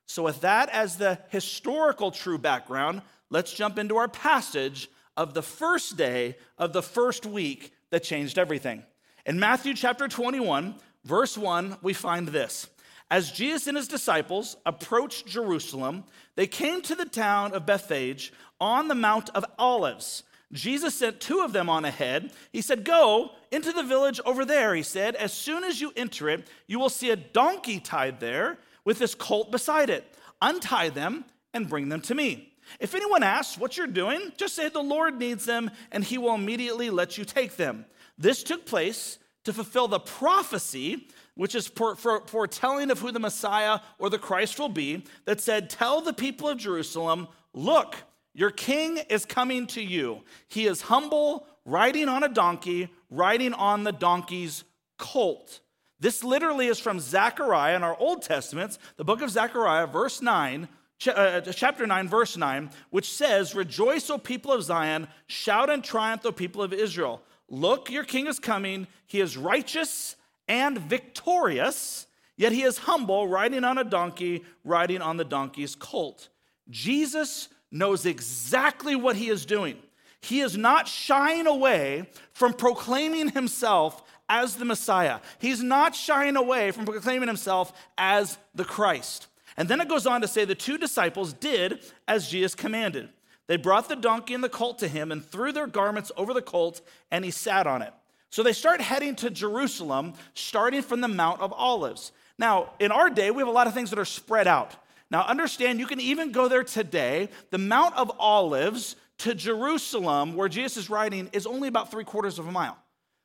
So, 0.06 0.22
with 0.22 0.40
that 0.40 0.68
as 0.70 0.96
the 0.96 1.18
historical 1.28 2.10
true 2.10 2.38
background, 2.38 3.02
let's 3.30 3.52
jump 3.52 3.78
into 3.78 3.96
our 3.96 4.08
passage 4.08 4.88
of 5.16 5.34
the 5.34 5.42
first 5.42 5.96
day 5.96 6.36
of 6.58 6.72
the 6.72 6.82
first 6.82 7.26
week 7.26 7.72
that 7.90 8.02
changed 8.02 8.38
everything. 8.38 8.82
In 9.26 9.38
Matthew 9.38 9.74
chapter 9.74 10.08
21, 10.08 10.74
verse 11.04 11.36
1, 11.36 11.78
we 11.82 11.92
find 11.92 12.28
this. 12.28 12.68
As 13.10 13.32
Jesus 13.32 13.66
and 13.66 13.76
his 13.76 13.88
disciples 13.88 14.56
approached 14.64 15.26
Jerusalem, 15.26 16.04
they 16.36 16.46
came 16.46 16.80
to 16.82 16.94
the 16.94 17.04
town 17.04 17.52
of 17.52 17.66
Bethphage 17.66 18.32
on 18.60 18.88
the 18.88 18.94
Mount 18.94 19.30
of 19.34 19.44
Olives. 19.58 20.22
Jesus 20.52 20.96
sent 20.96 21.20
two 21.20 21.40
of 21.40 21.52
them 21.52 21.68
on 21.68 21.84
ahead. 21.84 22.32
He 22.52 22.60
said, 22.60 22.84
Go 22.84 23.30
into 23.52 23.72
the 23.72 23.82
village 23.82 24.20
over 24.24 24.44
there, 24.44 24.74
he 24.74 24.82
said. 24.82 25.14
As 25.14 25.32
soon 25.32 25.62
as 25.62 25.80
you 25.80 25.92
enter 25.96 26.28
it, 26.28 26.48
you 26.66 26.78
will 26.78 26.88
see 26.88 27.10
a 27.10 27.16
donkey 27.16 27.78
tied 27.78 28.20
there 28.20 28.58
with 28.84 28.98
this 28.98 29.14
colt 29.14 29.52
beside 29.52 29.90
it. 29.90 30.16
Untie 30.42 30.88
them 30.88 31.24
and 31.54 31.68
bring 31.68 31.88
them 31.88 32.00
to 32.02 32.14
me. 32.14 32.52
If 32.78 32.94
anyone 32.94 33.22
asks 33.22 33.58
what 33.58 33.76
you're 33.76 33.86
doing, 33.86 34.32
just 34.36 34.54
say 34.54 34.68
the 34.68 34.82
Lord 34.82 35.18
needs 35.18 35.44
them, 35.44 35.70
and 35.90 36.04
he 36.04 36.18
will 36.18 36.34
immediately 36.34 36.90
let 36.90 37.18
you 37.18 37.24
take 37.24 37.56
them. 37.56 37.84
This 38.18 38.42
took 38.42 38.66
place 38.66 39.18
to 39.44 39.52
fulfill 39.52 39.88
the 39.88 39.98
prophecy, 39.98 41.08
which 41.34 41.54
is 41.54 41.66
for 41.66 41.96
foretelling 41.96 42.90
of 42.90 43.00
who 43.00 43.10
the 43.10 43.18
Messiah 43.18 43.80
or 43.98 44.10
the 44.10 44.18
Christ 44.18 44.58
will 44.58 44.68
be, 44.68 45.04
that 45.24 45.40
said, 45.40 45.70
Tell 45.70 46.00
the 46.00 46.12
people 46.12 46.48
of 46.48 46.58
Jerusalem, 46.58 47.28
look, 47.54 47.96
your 48.32 48.50
king 48.50 48.98
is 49.08 49.24
coming 49.24 49.66
to 49.68 49.82
you. 49.82 50.22
He 50.48 50.66
is 50.66 50.82
humble, 50.82 51.46
riding 51.64 52.08
on 52.08 52.22
a 52.22 52.28
donkey, 52.28 52.88
riding 53.10 53.52
on 53.52 53.84
the 53.84 53.92
donkey's 53.92 54.64
colt. 54.98 55.60
This 55.98 56.24
literally 56.24 56.66
is 56.66 56.78
from 56.78 57.00
Zechariah 57.00 57.76
in 57.76 57.82
our 57.82 57.96
Old 57.98 58.22
Testaments, 58.22 58.78
the 58.96 59.04
book 59.04 59.20
of 59.20 59.30
Zechariah, 59.30 59.86
verse 59.86 60.22
9, 60.22 60.68
uh, 61.08 61.40
chapter 61.40 61.86
9, 61.86 62.08
verse 62.08 62.36
9, 62.36 62.70
which 62.90 63.12
says, 63.12 63.54
Rejoice, 63.54 64.08
O 64.10 64.18
people 64.18 64.52
of 64.52 64.62
Zion, 64.62 65.08
shout 65.26 65.68
and 65.68 65.82
triumph, 65.82 66.24
O 66.24 66.32
people 66.32 66.62
of 66.62 66.72
Israel. 66.72 67.22
Look, 67.48 67.90
your 67.90 68.04
king 68.04 68.26
is 68.26 68.38
coming. 68.38 68.86
He 69.06 69.20
is 69.20 69.36
righteous 69.36 70.16
and 70.46 70.78
victorious, 70.78 72.06
yet 72.36 72.52
he 72.52 72.62
is 72.62 72.78
humble, 72.78 73.28
riding 73.28 73.64
on 73.64 73.78
a 73.78 73.84
donkey, 73.84 74.44
riding 74.64 75.02
on 75.02 75.16
the 75.16 75.24
donkey's 75.24 75.74
colt. 75.74 76.28
Jesus 76.68 77.48
knows 77.70 78.06
exactly 78.06 78.96
what 78.96 79.16
he 79.16 79.28
is 79.28 79.46
doing. 79.46 79.76
He 80.20 80.40
is 80.40 80.56
not 80.56 80.86
shying 80.86 81.46
away 81.46 82.10
from 82.32 82.52
proclaiming 82.52 83.30
himself 83.30 84.02
as 84.28 84.56
the 84.56 84.64
Messiah. 84.64 85.20
He's 85.38 85.62
not 85.62 85.94
shying 85.94 86.36
away 86.36 86.70
from 86.70 86.84
proclaiming 86.84 87.28
himself 87.28 87.72
as 87.96 88.38
the 88.54 88.64
Christ. 88.64 89.26
And 89.56 89.68
then 89.68 89.80
it 89.80 89.88
goes 89.88 90.06
on 90.06 90.20
to 90.20 90.28
say 90.28 90.44
the 90.44 90.54
two 90.54 90.78
disciples 90.78 91.32
did 91.32 91.80
as 92.06 92.28
Jesus 92.28 92.54
commanded. 92.54 93.08
They 93.46 93.56
brought 93.56 93.88
the 93.88 93.96
donkey 93.96 94.34
and 94.34 94.44
the 94.44 94.48
colt 94.48 94.78
to 94.78 94.88
him 94.88 95.10
and 95.10 95.24
threw 95.24 95.50
their 95.50 95.66
garments 95.66 96.12
over 96.16 96.32
the 96.32 96.42
colt, 96.42 96.80
and 97.10 97.24
he 97.24 97.32
sat 97.32 97.66
on 97.66 97.82
it. 97.82 97.92
So 98.30 98.44
they 98.44 98.52
start 98.52 98.80
heading 98.80 99.16
to 99.16 99.30
Jerusalem, 99.30 100.14
starting 100.34 100.82
from 100.82 101.00
the 101.00 101.08
Mount 101.08 101.40
of 101.40 101.52
Olives. 101.52 102.12
Now, 102.38 102.70
in 102.78 102.92
our 102.92 103.10
day, 103.10 103.32
we 103.32 103.40
have 103.40 103.48
a 103.48 103.52
lot 103.52 103.66
of 103.66 103.74
things 103.74 103.90
that 103.90 103.98
are 103.98 104.04
spread 104.04 104.46
out. 104.46 104.76
Now, 105.10 105.22
understand, 105.22 105.80
you 105.80 105.86
can 105.86 106.00
even 106.00 106.30
go 106.30 106.48
there 106.48 106.62
today. 106.62 107.28
The 107.50 107.58
Mount 107.58 107.96
of 107.96 108.12
Olives 108.18 108.96
to 109.18 109.34
Jerusalem, 109.34 110.34
where 110.34 110.48
Jesus 110.48 110.76
is 110.76 110.90
riding, 110.90 111.28
is 111.32 111.46
only 111.46 111.68
about 111.68 111.90
three 111.90 112.04
quarters 112.04 112.38
of 112.38 112.46
a 112.46 112.52
mile. 112.52 112.78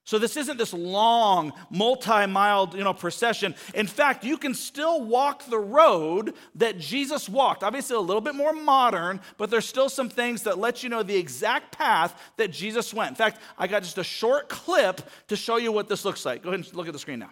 So 0.03 0.19
this 0.19 0.37
isn't 0.37 0.57
this 0.57 0.71
long, 0.71 1.51
multi-mile, 1.71 2.73
you 2.75 2.83
know, 2.83 2.93
procession. 2.93 3.55
In 3.73 3.87
fact, 3.87 4.23
you 4.23 4.37
can 4.37 4.53
still 4.53 5.03
walk 5.03 5.47
the 5.47 5.57
road 5.57 6.35
that 6.55 6.77
Jesus 6.77 7.27
walked. 7.27 7.63
Obviously, 7.63 7.95
a 7.95 7.99
little 7.99 8.21
bit 8.21 8.35
more 8.35 8.53
modern, 8.53 9.19
but 9.37 9.49
there's 9.49 9.67
still 9.67 9.89
some 9.89 10.09
things 10.09 10.43
that 10.43 10.59
let 10.59 10.83
you 10.83 10.89
know 10.89 11.01
the 11.01 11.15
exact 11.15 11.75
path 11.75 12.19
that 12.37 12.51
Jesus 12.51 12.93
went. 12.93 13.09
In 13.09 13.15
fact, 13.15 13.41
I 13.57 13.65
got 13.65 13.81
just 13.81 13.97
a 13.97 14.03
short 14.03 14.47
clip 14.47 15.01
to 15.27 15.35
show 15.35 15.57
you 15.57 15.71
what 15.71 15.89
this 15.89 16.05
looks 16.05 16.23
like. 16.23 16.43
Go 16.43 16.49
ahead 16.49 16.65
and 16.65 16.75
look 16.75 16.85
at 16.85 16.93
the 16.93 16.99
screen 16.99 17.19
now. 17.19 17.31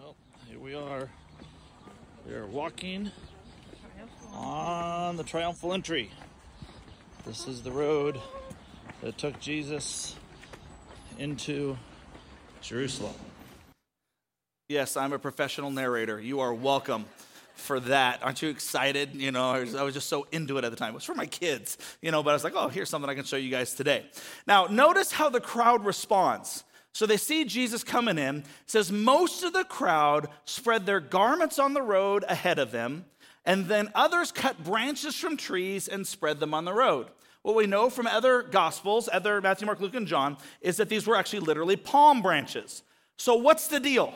Well, 0.00 0.16
here 0.48 0.58
we 0.58 0.74
are. 0.74 1.08
We 2.30 2.36
are 2.36 2.46
walking 2.46 3.10
on 4.32 5.16
the 5.16 5.24
triumphal 5.24 5.72
entry. 5.72 6.12
This 7.26 7.48
is 7.48 7.62
the 7.62 7.72
road 7.72 8.20
that 9.02 9.18
took 9.18 9.40
Jesus 9.40 10.14
into 11.18 11.76
Jerusalem. 12.62 13.16
Yes, 14.68 14.96
I'm 14.96 15.12
a 15.12 15.18
professional 15.18 15.72
narrator. 15.72 16.20
You 16.20 16.38
are 16.38 16.54
welcome. 16.54 17.06
for 17.60 17.80
that. 17.80 18.22
Aren't 18.22 18.42
you 18.42 18.48
excited? 18.48 19.14
You 19.14 19.32
know, 19.32 19.50
I 19.50 19.82
was, 19.82 19.94
just 19.94 20.08
so 20.08 20.26
into 20.32 20.58
it 20.58 20.64
at 20.64 20.70
the 20.70 20.76
time. 20.76 20.92
It 20.92 20.94
was 20.94 21.04
for 21.04 21.14
my 21.14 21.26
kids, 21.26 21.78
you 22.02 22.10
know, 22.10 22.22
but 22.22 22.30
I 22.30 22.32
was 22.32 22.44
like, 22.44 22.54
oh, 22.56 22.68
here's 22.68 22.88
something 22.88 23.08
I 23.08 23.14
can 23.14 23.24
show 23.24 23.36
you 23.36 23.50
guys 23.50 23.74
today. 23.74 24.06
Now, 24.46 24.66
notice 24.66 25.12
how 25.12 25.28
the 25.28 25.40
crowd 25.40 25.84
responds. 25.84 26.64
So 26.92 27.06
they 27.06 27.16
see 27.16 27.44
Jesus 27.44 27.84
coming 27.84 28.18
in. 28.18 28.44
Says, 28.66 28.90
most 28.90 29.42
of 29.42 29.52
the 29.52 29.64
crowd 29.64 30.28
spread 30.44 30.86
their 30.86 31.00
garments 31.00 31.58
on 31.58 31.74
the 31.74 31.82
road 31.82 32.24
ahead 32.28 32.58
of 32.58 32.72
them, 32.72 33.04
and 33.44 33.66
then 33.66 33.90
others 33.94 34.32
cut 34.32 34.62
branches 34.62 35.14
from 35.16 35.36
trees 35.36 35.88
and 35.88 36.06
spread 36.06 36.40
them 36.40 36.52
on 36.52 36.64
the 36.64 36.74
road. 36.74 37.08
What 37.42 37.56
we 37.56 37.66
know 37.66 37.88
from 37.88 38.06
other 38.06 38.42
gospels, 38.42 39.08
other 39.10 39.40
Matthew, 39.40 39.66
Mark, 39.66 39.80
Luke, 39.80 39.94
and 39.94 40.06
John, 40.06 40.36
is 40.60 40.76
that 40.76 40.88
these 40.88 41.06
were 41.06 41.16
actually 41.16 41.40
literally 41.40 41.76
palm 41.76 42.20
branches. 42.20 42.82
So 43.16 43.36
what's 43.36 43.68
the 43.68 43.80
deal? 43.80 44.14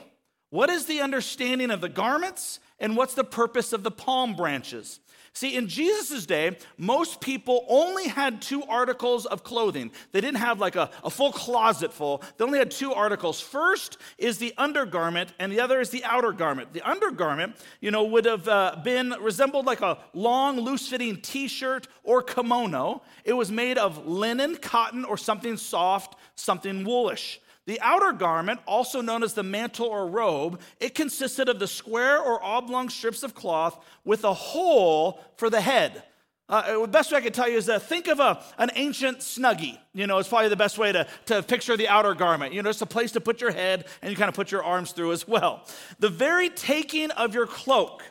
What 0.51 0.69
is 0.69 0.87
the 0.87 1.01
understanding 1.01 1.71
of 1.71 1.81
the 1.81 1.89
garments 1.89 2.61
and 2.79 2.97
what's 2.97 3.15
the 3.15 3.25
purpose 3.25 3.73
of 3.73 3.83
the 3.83 3.91
palm 3.91 4.37
branches? 4.37 5.01
See, 5.37 5.57
in 5.57 5.67
Jesus' 5.67 6.27
day, 6.27 6.57
most 6.79 7.21
people 7.21 7.67
only 7.69 8.07
had 8.07 8.41
two 8.41 8.63
articles 8.63 9.27
of 9.27 9.43
clothing. 9.43 9.91
They 10.13 10.21
didn't 10.21 10.39
have 10.39 10.61
like 10.61 10.77
a, 10.77 10.91
a 11.03 11.11
full 11.11 11.33
closet 11.33 11.93
full. 11.93 12.23
They 12.37 12.45
only 12.45 12.61
had 12.61 12.71
two 12.71 12.95
articles. 12.95 13.41
First 13.41 13.99
is 14.17 14.39
the 14.39 14.55
undergarment, 14.57 15.33
and 15.41 15.51
the 15.51 15.59
other 15.59 15.81
is 15.81 15.91
the 15.91 16.05
outer 16.05 16.31
garment. 16.31 16.73
The 16.73 16.89
undergarment, 16.89 17.57
you 17.81 17.91
know, 17.91 18.05
would 18.05 18.27
have 18.27 18.47
uh, 18.47 18.77
been 18.85 19.13
resembled 19.21 19.67
like 19.67 19.81
a 19.81 19.99
long, 20.13 20.61
loose 20.61 20.87
fitting 20.87 21.21
t 21.21 21.49
shirt 21.49 21.89
or 22.05 22.23
kimono. 22.23 23.03
It 23.25 23.33
was 23.33 23.51
made 23.51 23.77
of 23.77 24.07
linen, 24.07 24.55
cotton, 24.55 25.05
or 25.05 25.17
something 25.17 25.57
soft, 25.57 26.15
something 26.37 26.85
woolish. 26.85 27.41
The 27.67 27.81
outer 27.81 28.13
garment, 28.13 28.61
also 28.67 29.01
known 29.01 29.23
as 29.23 29.35
the 29.35 29.43
mantle 29.43 29.87
or 29.87 30.07
robe, 30.07 30.61
it 30.81 30.95
consisted 30.95 31.49
of 31.49 31.59
the 31.59 31.67
square 31.67 32.21
or 32.21 32.45
oblong 32.45 32.91
strips 32.91 33.23
of 33.23 33.35
cloth 33.35 33.83
with 34.05 34.25
a 34.25 34.35
hole 34.35 35.21
for 35.37 35.49
the 35.49 35.61
head. 35.61 36.03
Uh, 36.47 36.83
the 36.83 36.89
best 36.89 37.11
way 37.11 37.17
I 37.17 37.21
could 37.23 37.33
tell 37.33 37.49
you 37.49 37.57
is 37.57 37.67
that 37.67 37.85
think 37.85 38.07
of 38.07 38.21
a, 38.21 38.43
an 38.59 38.71
ancient 38.75 39.21
snuggie. 39.21 39.79
You 39.95 40.07
know, 40.07 40.19
it's 40.19 40.29
probably 40.29 40.51
the 40.51 40.57
best 40.57 40.77
way 40.77 40.93
to, 40.93 41.07
to 41.27 41.43
picture 41.43 41.75
the 41.75 41.89
outer 41.89 42.13
garment. 42.13 42.53
You 42.53 42.63
know, 42.63 42.69
it's 42.69 42.83
a 42.83 42.87
place 42.87 43.13
to 43.13 43.21
put 43.21 43.41
your 43.41 43.51
head 43.51 43.87
and 44.03 44.11
you 44.11 44.17
kind 44.17 44.29
of 44.29 44.35
put 44.35 44.53
your 44.53 44.63
arms 44.63 44.93
through 44.93 45.13
as 45.13 45.27
well. 45.27 45.67
The 46.01 46.11
very 46.11 46.51
taking 46.51 47.11
of 47.13 47.35
your 47.35 47.47
cloak, 47.47 48.03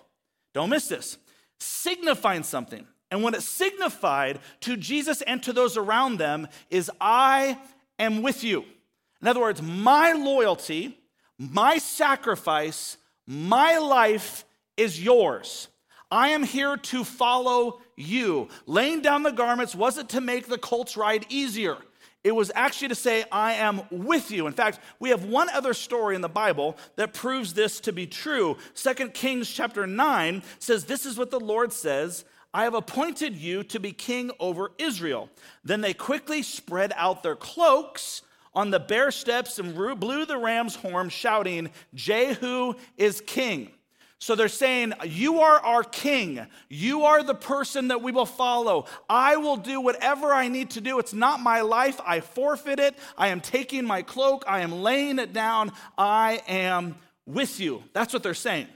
don't 0.56 0.72
miss 0.72 0.88
this, 0.88 1.20
signifying 1.60 2.42
something. 2.42 2.88
And 3.12 3.22
what 3.22 3.36
it 3.36 3.44
signified 3.44 4.40
to 4.62 4.78
Jesus 4.78 5.22
and 5.22 5.44
to 5.44 5.54
those 5.54 5.78
around 5.78 6.18
them 6.18 6.48
is, 6.72 6.90
I 7.00 7.60
am 8.00 8.24
with 8.24 8.44
you. 8.44 8.66
In 9.24 9.30
other 9.30 9.40
words, 9.40 9.62
my 9.62 10.12
loyalty, 10.12 11.00
my 11.40 11.78
sacrifice, 11.78 12.98
my 13.26 13.78
life 13.78 14.44
is 14.76 15.02
yours. 15.02 15.70
I 16.12 16.30
am 16.30 16.44
here 16.44 16.76
to 16.76 17.06
follow 17.06 17.80
you. 17.96 18.50
Laying 18.66 19.00
down 19.00 19.24
the 19.24 19.32
garments 19.32 19.74
wasn't 19.74 20.10
to 20.10 20.20
make 20.20 20.48
the 20.48 20.58
colt's 20.58 20.98
ride 20.98 21.26
easier. 21.30 21.78
It 22.26 22.36
was 22.36 22.52
actually 22.54 22.90
to 22.90 22.96
say, 22.96 23.24
I 23.32 23.54
am 23.54 23.84
with 23.92 24.30
you. 24.30 24.46
In 24.46 24.52
fact, 24.52 24.82
we 25.00 25.12
have 25.12 25.24
one 25.24 25.48
other 25.52 25.74
story 25.74 26.16
in 26.16 26.22
the 26.22 26.28
Bible 26.28 26.76
that 26.98 27.14
proves 27.14 27.54
this 27.54 27.80
to 27.80 27.94
be 27.94 28.06
true. 28.06 28.58
Second 28.74 29.14
Kings 29.14 29.50
chapter 29.50 29.88
9 29.88 30.44
says, 30.60 30.84
This 30.84 31.06
is 31.06 31.18
what 31.18 31.32
the 31.32 31.40
Lord 31.40 31.72
says 31.72 32.26
I 32.54 32.66
have 32.66 32.74
appointed 32.74 33.38
you 33.38 33.64
to 33.64 33.80
be 33.80 33.94
king 33.94 34.32
over 34.42 34.72
Israel. 34.78 35.30
Then 35.64 35.80
they 35.80 35.94
quickly 35.94 36.44
spread 36.44 36.92
out 36.98 37.24
their 37.24 37.38
cloaks 37.38 38.22
on 38.56 38.70
the 38.70 38.80
bare 38.80 39.12
steps 39.12 39.60
and 39.60 39.76
blew 39.76 40.26
the 40.26 40.38
ram's 40.38 40.76
horn, 40.76 41.10
shouting, 41.10 41.70
Jehu 41.94 42.76
is 42.98 43.22
king. 43.22 43.72
So 44.24 44.36
they're 44.36 44.48
saying, 44.48 44.94
You 45.06 45.42
are 45.42 45.60
our 45.60 45.84
king. 45.84 46.48
You 46.70 47.04
are 47.04 47.24
the 47.24 47.36
person 47.36 47.90
that 47.90 48.02
we 48.02 48.14
will 48.14 48.26
follow. 48.26 48.86
I 49.10 49.36
will 49.36 49.58
do 49.58 49.82
whatever 49.82 50.34
I 50.34 50.48
need 50.48 50.70
to 50.72 50.82
do. 50.82 50.98
It's 51.00 51.14
not 51.14 51.42
my 51.42 51.60
life. 51.60 52.00
I 52.06 52.22
forfeit 52.22 52.80
it. 52.80 52.96
I 53.18 53.28
am 53.28 53.42
taking 53.42 53.84
my 53.84 54.02
cloak. 54.02 54.46
I 54.48 54.62
am 54.62 54.72
laying 54.82 55.20
it 55.20 55.34
down. 55.34 55.74
I 55.98 56.42
am 56.48 56.96
with 57.26 57.60
you. 57.60 57.84
That's 57.92 58.14
what 58.14 58.24
they're 58.24 58.34
saying. 58.34 58.68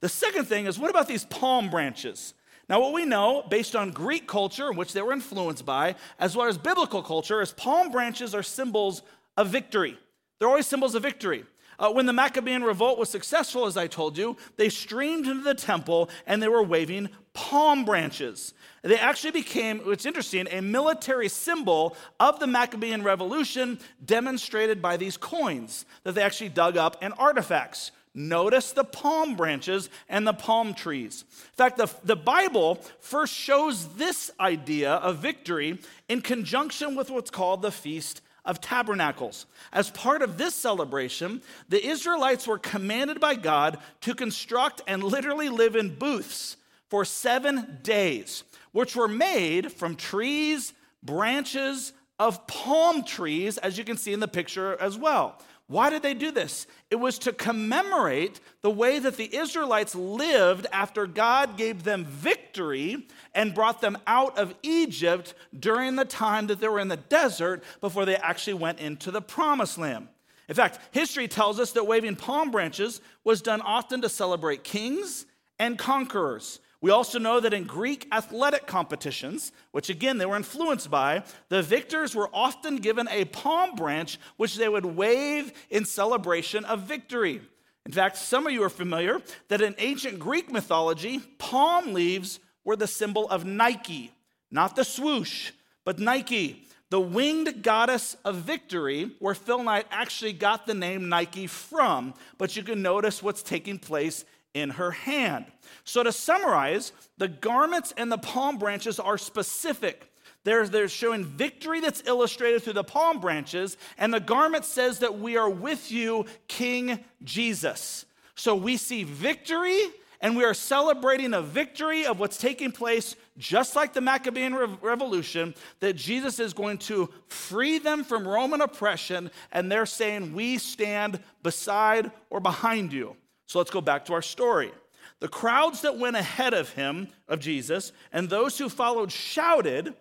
The 0.00 0.08
second 0.10 0.44
thing 0.46 0.66
is, 0.66 0.78
what 0.78 0.90
about 0.90 1.08
these 1.08 1.24
palm 1.24 1.70
branches? 1.70 2.34
Now, 2.68 2.80
what 2.80 2.92
we 2.92 3.06
know, 3.06 3.42
based 3.48 3.74
on 3.74 3.92
Greek 3.92 4.28
culture, 4.28 4.70
which 4.70 4.92
they 4.92 5.00
were 5.00 5.14
influenced 5.14 5.64
by, 5.64 5.96
as 6.18 6.36
well 6.36 6.46
as 6.46 6.58
biblical 6.58 7.02
culture, 7.02 7.40
is 7.40 7.52
palm 7.52 7.90
branches 7.90 8.34
are 8.34 8.42
symbols 8.42 9.02
of 9.40 9.48
victory. 9.48 9.98
They're 10.38 10.48
always 10.48 10.66
symbols 10.66 10.94
of 10.94 11.02
victory. 11.02 11.44
Uh, 11.78 11.90
when 11.90 12.04
the 12.04 12.12
Maccabean 12.12 12.62
revolt 12.62 12.98
was 12.98 13.08
successful, 13.08 13.64
as 13.64 13.78
I 13.78 13.86
told 13.86 14.18
you, 14.18 14.36
they 14.58 14.68
streamed 14.68 15.26
into 15.26 15.42
the 15.42 15.54
temple 15.54 16.10
and 16.26 16.42
they 16.42 16.48
were 16.48 16.62
waving 16.62 17.08
palm 17.32 17.86
branches. 17.86 18.52
They 18.82 18.98
actually 18.98 19.30
became, 19.30 19.78
what's 19.78 20.04
interesting, 20.04 20.46
a 20.50 20.60
military 20.60 21.30
symbol 21.30 21.96
of 22.20 22.38
the 22.38 22.46
Maccabean 22.46 23.02
revolution 23.02 23.78
demonstrated 24.04 24.82
by 24.82 24.98
these 24.98 25.16
coins 25.16 25.86
that 26.02 26.14
they 26.14 26.22
actually 26.22 26.50
dug 26.50 26.76
up 26.76 26.98
and 27.00 27.14
artifacts. 27.16 27.92
Notice 28.12 28.72
the 28.72 28.84
palm 28.84 29.36
branches 29.36 29.88
and 30.06 30.26
the 30.26 30.34
palm 30.34 30.74
trees. 30.74 31.24
In 31.30 31.56
fact, 31.56 31.78
the, 31.78 31.88
the 32.04 32.16
Bible 32.16 32.74
first 33.00 33.32
shows 33.32 33.94
this 33.94 34.30
idea 34.38 34.94
of 34.96 35.16
victory 35.16 35.78
in 36.10 36.20
conjunction 36.20 36.94
with 36.94 37.08
what's 37.08 37.30
called 37.30 37.62
the 37.62 37.72
Feast 37.72 38.20
of 38.44 38.60
Tabernacles. 38.60 39.46
As 39.72 39.90
part 39.90 40.22
of 40.22 40.38
this 40.38 40.54
celebration, 40.54 41.42
the 41.68 41.84
Israelites 41.84 42.46
were 42.46 42.58
commanded 42.58 43.20
by 43.20 43.34
God 43.34 43.78
to 44.02 44.14
construct 44.14 44.82
and 44.86 45.02
literally 45.02 45.48
live 45.48 45.76
in 45.76 45.94
booths 45.94 46.56
for 46.88 47.04
seven 47.04 47.78
days, 47.82 48.42
which 48.72 48.96
were 48.96 49.08
made 49.08 49.72
from 49.72 49.96
trees, 49.96 50.72
branches 51.02 51.92
of 52.18 52.46
palm 52.46 53.04
trees, 53.04 53.56
as 53.58 53.78
you 53.78 53.84
can 53.84 53.96
see 53.96 54.12
in 54.12 54.20
the 54.20 54.28
picture 54.28 54.76
as 54.80 54.98
well. 54.98 55.40
Why 55.70 55.88
did 55.88 56.02
they 56.02 56.14
do 56.14 56.32
this? 56.32 56.66
It 56.90 56.96
was 56.96 57.16
to 57.20 57.32
commemorate 57.32 58.40
the 58.60 58.72
way 58.72 58.98
that 58.98 59.16
the 59.16 59.32
Israelites 59.32 59.94
lived 59.94 60.66
after 60.72 61.06
God 61.06 61.56
gave 61.56 61.84
them 61.84 62.04
victory 62.06 63.06
and 63.36 63.54
brought 63.54 63.80
them 63.80 63.96
out 64.04 64.36
of 64.36 64.52
Egypt 64.64 65.32
during 65.56 65.94
the 65.94 66.04
time 66.04 66.48
that 66.48 66.58
they 66.58 66.66
were 66.66 66.80
in 66.80 66.88
the 66.88 66.96
desert 66.96 67.62
before 67.80 68.04
they 68.04 68.16
actually 68.16 68.54
went 68.54 68.80
into 68.80 69.12
the 69.12 69.22
promised 69.22 69.78
land. 69.78 70.08
In 70.48 70.56
fact, 70.56 70.80
history 70.90 71.28
tells 71.28 71.60
us 71.60 71.70
that 71.70 71.86
waving 71.86 72.16
palm 72.16 72.50
branches 72.50 73.00
was 73.22 73.40
done 73.40 73.60
often 73.60 74.02
to 74.02 74.08
celebrate 74.08 74.64
kings 74.64 75.24
and 75.60 75.78
conquerors. 75.78 76.58
We 76.82 76.90
also 76.90 77.18
know 77.18 77.40
that 77.40 77.52
in 77.52 77.64
Greek 77.64 78.06
athletic 78.10 78.66
competitions, 78.66 79.52
which 79.70 79.90
again 79.90 80.16
they 80.16 80.24
were 80.24 80.36
influenced 80.36 80.90
by, 80.90 81.24
the 81.50 81.62
victors 81.62 82.14
were 82.14 82.30
often 82.32 82.76
given 82.76 83.06
a 83.08 83.26
palm 83.26 83.74
branch 83.74 84.18
which 84.36 84.56
they 84.56 84.68
would 84.68 84.86
wave 84.86 85.52
in 85.68 85.84
celebration 85.84 86.64
of 86.64 86.80
victory. 86.80 87.42
In 87.84 87.92
fact, 87.92 88.16
some 88.16 88.46
of 88.46 88.52
you 88.52 88.62
are 88.62 88.70
familiar 88.70 89.20
that 89.48 89.60
in 89.60 89.74
ancient 89.78 90.18
Greek 90.18 90.50
mythology, 90.50 91.18
palm 91.38 91.92
leaves 91.92 92.40
were 92.64 92.76
the 92.76 92.86
symbol 92.86 93.28
of 93.28 93.44
Nike, 93.44 94.12
not 94.50 94.76
the 94.76 94.84
swoosh, 94.84 95.52
but 95.84 95.98
Nike, 95.98 96.66
the 96.90 97.00
winged 97.00 97.62
goddess 97.62 98.16
of 98.24 98.36
victory, 98.36 99.12
where 99.18 99.34
Phil 99.34 99.62
Knight 99.62 99.86
actually 99.90 100.32
got 100.32 100.66
the 100.66 100.74
name 100.74 101.08
Nike 101.08 101.46
from. 101.46 102.14
But 102.36 102.56
you 102.56 102.62
can 102.62 102.82
notice 102.82 103.22
what's 103.22 103.42
taking 103.42 103.78
place 103.78 104.24
in 104.54 104.70
her 104.70 104.90
hand. 104.90 105.46
So, 105.84 106.02
to 106.02 106.12
summarize, 106.12 106.92
the 107.18 107.28
garments 107.28 107.92
and 107.96 108.10
the 108.10 108.18
palm 108.18 108.58
branches 108.58 108.98
are 108.98 109.18
specific. 109.18 110.12
They're, 110.44 110.66
they're 110.66 110.88
showing 110.88 111.24
victory 111.24 111.80
that's 111.80 112.02
illustrated 112.06 112.62
through 112.62 112.72
the 112.74 112.84
palm 112.84 113.20
branches, 113.20 113.76
and 113.98 114.12
the 114.12 114.20
garment 114.20 114.64
says 114.64 115.00
that 115.00 115.18
we 115.18 115.36
are 115.36 115.50
with 115.50 115.92
you, 115.92 116.26
King 116.48 117.04
Jesus. 117.22 118.06
So, 118.34 118.54
we 118.54 118.76
see 118.76 119.04
victory 119.04 119.80
and 120.20 120.36
we 120.36 120.44
are 120.44 120.54
celebrating 120.54 121.32
a 121.32 121.40
victory 121.40 122.04
of 122.04 122.20
what's 122.20 122.36
taking 122.36 122.72
place, 122.72 123.16
just 123.38 123.74
like 123.74 123.94
the 123.94 124.00
Maccabean 124.00 124.54
Revolution, 124.54 125.54
that 125.80 125.94
Jesus 125.94 126.38
is 126.38 126.52
going 126.52 126.78
to 126.78 127.08
free 127.26 127.78
them 127.78 128.04
from 128.04 128.28
Roman 128.28 128.60
oppression, 128.60 129.30
and 129.50 129.72
they're 129.72 129.86
saying, 129.86 130.34
We 130.34 130.58
stand 130.58 131.20
beside 131.42 132.10
or 132.28 132.40
behind 132.40 132.92
you. 132.92 133.16
So 133.50 133.58
let's 133.58 133.72
go 133.72 133.80
back 133.80 134.04
to 134.04 134.12
our 134.12 134.22
story. 134.22 134.70
The 135.18 135.26
crowds 135.26 135.80
that 135.80 135.98
went 135.98 136.14
ahead 136.14 136.54
of 136.54 136.70
him, 136.74 137.08
of 137.26 137.40
Jesus, 137.40 137.90
and 138.12 138.30
those 138.30 138.56
who 138.56 138.68
followed 138.68 139.10
shouted, 139.10 139.92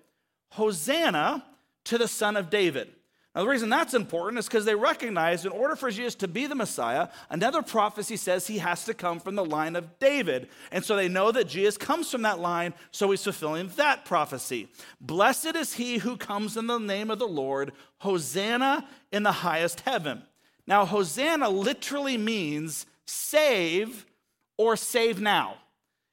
Hosanna 0.51 1.43
to 1.85 1.97
the 1.97 2.07
Son 2.07 2.37
of 2.37 2.51
David. 2.51 2.89
Now, 3.33 3.41
the 3.41 3.49
reason 3.49 3.67
that's 3.67 3.95
important 3.95 4.37
is 4.37 4.45
because 4.45 4.65
they 4.65 4.75
recognize 4.75 5.47
in 5.47 5.51
order 5.51 5.75
for 5.75 5.89
Jesus 5.89 6.13
to 6.15 6.27
be 6.27 6.45
the 6.45 6.53
Messiah, 6.53 7.07
another 7.31 7.63
prophecy 7.63 8.17
says 8.17 8.45
he 8.45 8.59
has 8.59 8.85
to 8.85 8.93
come 8.93 9.19
from 9.19 9.33
the 9.33 9.43
line 9.43 9.75
of 9.75 9.97
David. 9.97 10.47
And 10.71 10.85
so 10.85 10.95
they 10.95 11.07
know 11.07 11.31
that 11.31 11.47
Jesus 11.47 11.75
comes 11.75 12.11
from 12.11 12.21
that 12.21 12.37
line, 12.37 12.75
so 12.91 13.09
he's 13.09 13.23
fulfilling 13.23 13.69
that 13.77 14.05
prophecy. 14.05 14.67
Blessed 15.01 15.55
is 15.55 15.73
he 15.73 15.97
who 15.97 16.17
comes 16.17 16.55
in 16.55 16.67
the 16.67 16.77
name 16.77 17.09
of 17.09 17.17
the 17.17 17.27
Lord, 17.27 17.71
Hosanna 17.97 18.87
in 19.11 19.23
the 19.23 19.31
highest 19.31 19.79
heaven. 19.79 20.21
Now, 20.67 20.85
Hosanna 20.85 21.49
literally 21.49 22.15
means 22.15 22.85
save 23.09 24.05
or 24.57 24.75
save 24.75 25.19
now. 25.19 25.55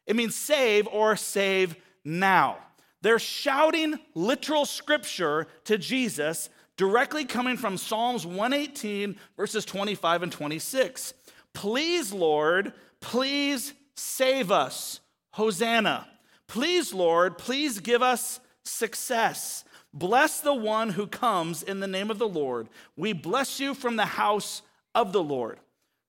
It 0.06 0.16
means 0.16 0.34
save 0.34 0.86
or 0.88 1.16
save 1.16 1.76
now. 2.04 2.58
They're 3.02 3.18
shouting 3.18 3.98
literal 4.14 4.64
scripture 4.64 5.46
to 5.64 5.78
Jesus 5.78 6.48
directly 6.76 7.24
coming 7.24 7.56
from 7.56 7.76
Psalms 7.76 8.26
118, 8.26 9.16
verses 9.36 9.64
25 9.64 10.24
and 10.24 10.32
26. 10.32 11.14
Please, 11.52 12.12
Lord, 12.12 12.72
please 13.00 13.72
save 13.94 14.50
us. 14.50 15.00
Hosanna. 15.32 16.06
Please, 16.48 16.94
Lord, 16.94 17.38
please 17.38 17.80
give 17.80 18.02
us 18.02 18.40
success. 18.64 19.64
Bless 19.92 20.40
the 20.40 20.54
one 20.54 20.90
who 20.90 21.06
comes 21.06 21.62
in 21.62 21.80
the 21.80 21.86
name 21.86 22.10
of 22.10 22.18
the 22.18 22.28
Lord. 22.28 22.68
We 22.96 23.12
bless 23.12 23.60
you 23.60 23.74
from 23.74 23.96
the 23.96 24.06
house 24.06 24.62
of 24.94 25.12
the 25.12 25.22
Lord. 25.22 25.58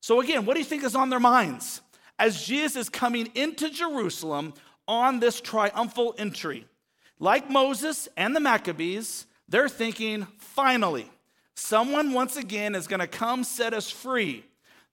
So, 0.00 0.20
again, 0.20 0.46
what 0.46 0.54
do 0.54 0.60
you 0.60 0.66
think 0.66 0.84
is 0.84 0.94
on 0.94 1.10
their 1.10 1.20
minds 1.20 1.80
as 2.18 2.44
Jesus 2.44 2.76
is 2.76 2.88
coming 2.88 3.30
into 3.34 3.70
Jerusalem 3.70 4.54
on 4.86 5.20
this 5.20 5.40
triumphal 5.40 6.14
entry? 6.18 6.66
Like 7.18 7.50
Moses 7.50 8.08
and 8.16 8.34
the 8.34 8.40
Maccabees, 8.40 9.26
they're 9.48 9.68
thinking, 9.68 10.26
finally, 10.38 11.10
someone 11.54 12.12
once 12.12 12.36
again 12.36 12.74
is 12.74 12.86
going 12.86 13.00
to 13.00 13.08
come 13.08 13.42
set 13.42 13.74
us 13.74 13.90
free. 13.90 14.44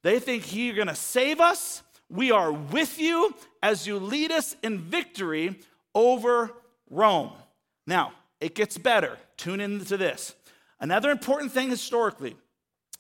They 0.02 0.20
think 0.20 0.56
you're 0.56 0.76
going 0.76 0.88
to 0.88 0.96
save 0.96 1.40
us. 1.40 1.84
We 2.10 2.32
are 2.32 2.52
with 2.52 3.00
you 3.00 3.34
as 3.62 3.86
you 3.86 3.98
lead 3.98 4.32
us 4.32 4.56
in 4.64 4.80
victory 4.80 5.60
over 5.94 6.52
Rome. 6.90 7.32
Now, 7.88 8.14
it 8.40 8.56
gets 8.56 8.78
better. 8.78 9.18
Tune 9.38 9.60
into 9.60 9.98
this. 9.98 10.36
Another 10.80 11.10
important 11.10 11.52
thing 11.52 11.70
historically 11.70 12.36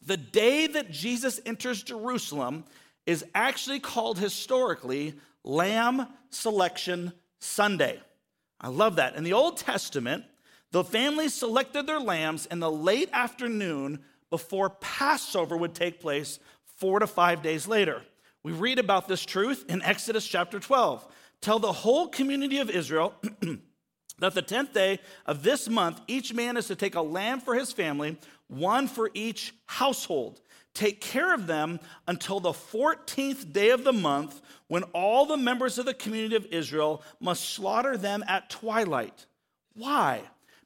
the 0.05 0.17
day 0.17 0.67
that 0.67 0.91
Jesus 0.91 1.39
enters 1.45 1.83
Jerusalem 1.83 2.63
is 3.05 3.25
actually 3.33 3.79
called 3.79 4.19
historically 4.19 5.15
Lamb 5.43 6.07
Selection 6.29 7.13
Sunday. 7.39 7.99
I 8.59 8.69
love 8.69 8.95
that. 8.95 9.15
In 9.15 9.23
the 9.23 9.33
Old 9.33 9.57
Testament, 9.57 10.23
the 10.71 10.83
families 10.83 11.33
selected 11.33 11.87
their 11.87 11.99
lambs 11.99 12.45
in 12.45 12.59
the 12.59 12.71
late 12.71 13.09
afternoon 13.13 13.99
before 14.29 14.69
Passover 14.69 15.55
would 15.55 15.75
take 15.75 16.01
place 16.01 16.39
four 16.77 16.99
to 16.99 17.07
five 17.07 17.41
days 17.41 17.67
later. 17.67 18.01
We 18.43 18.51
read 18.51 18.79
about 18.79 19.07
this 19.07 19.25
truth 19.25 19.65
in 19.69 19.81
Exodus 19.81 20.27
chapter 20.27 20.59
12. 20.59 21.05
Tell 21.41 21.59
the 21.59 21.71
whole 21.71 22.07
community 22.07 22.59
of 22.59 22.69
Israel 22.69 23.13
that 24.19 24.33
the 24.33 24.41
10th 24.41 24.73
day 24.73 24.99
of 25.25 25.43
this 25.43 25.67
month, 25.67 26.01
each 26.07 26.33
man 26.33 26.57
is 26.57 26.67
to 26.67 26.75
take 26.75 26.95
a 26.95 27.01
lamb 27.01 27.39
for 27.39 27.55
his 27.55 27.71
family, 27.71 28.17
one 28.47 28.87
for 28.87 29.09
each 29.13 29.53
household. 29.65 30.41
Take 30.73 30.99
care 31.01 31.33
of 31.33 31.47
them 31.47 31.79
until 32.07 32.39
the 32.39 32.51
14th 32.51 33.53
day 33.53 33.69
of 33.69 33.83
the 33.83 33.93
month, 33.93 34.41
when 34.67 34.83
all 34.93 35.25
the 35.25 35.37
members 35.37 35.77
of 35.77 35.85
the 35.85 35.93
community 35.93 36.35
of 36.35 36.45
Israel 36.47 37.01
must 37.19 37.49
slaughter 37.49 37.97
them 37.97 38.23
at 38.27 38.49
twilight. 38.49 39.25
Why? 39.73 40.21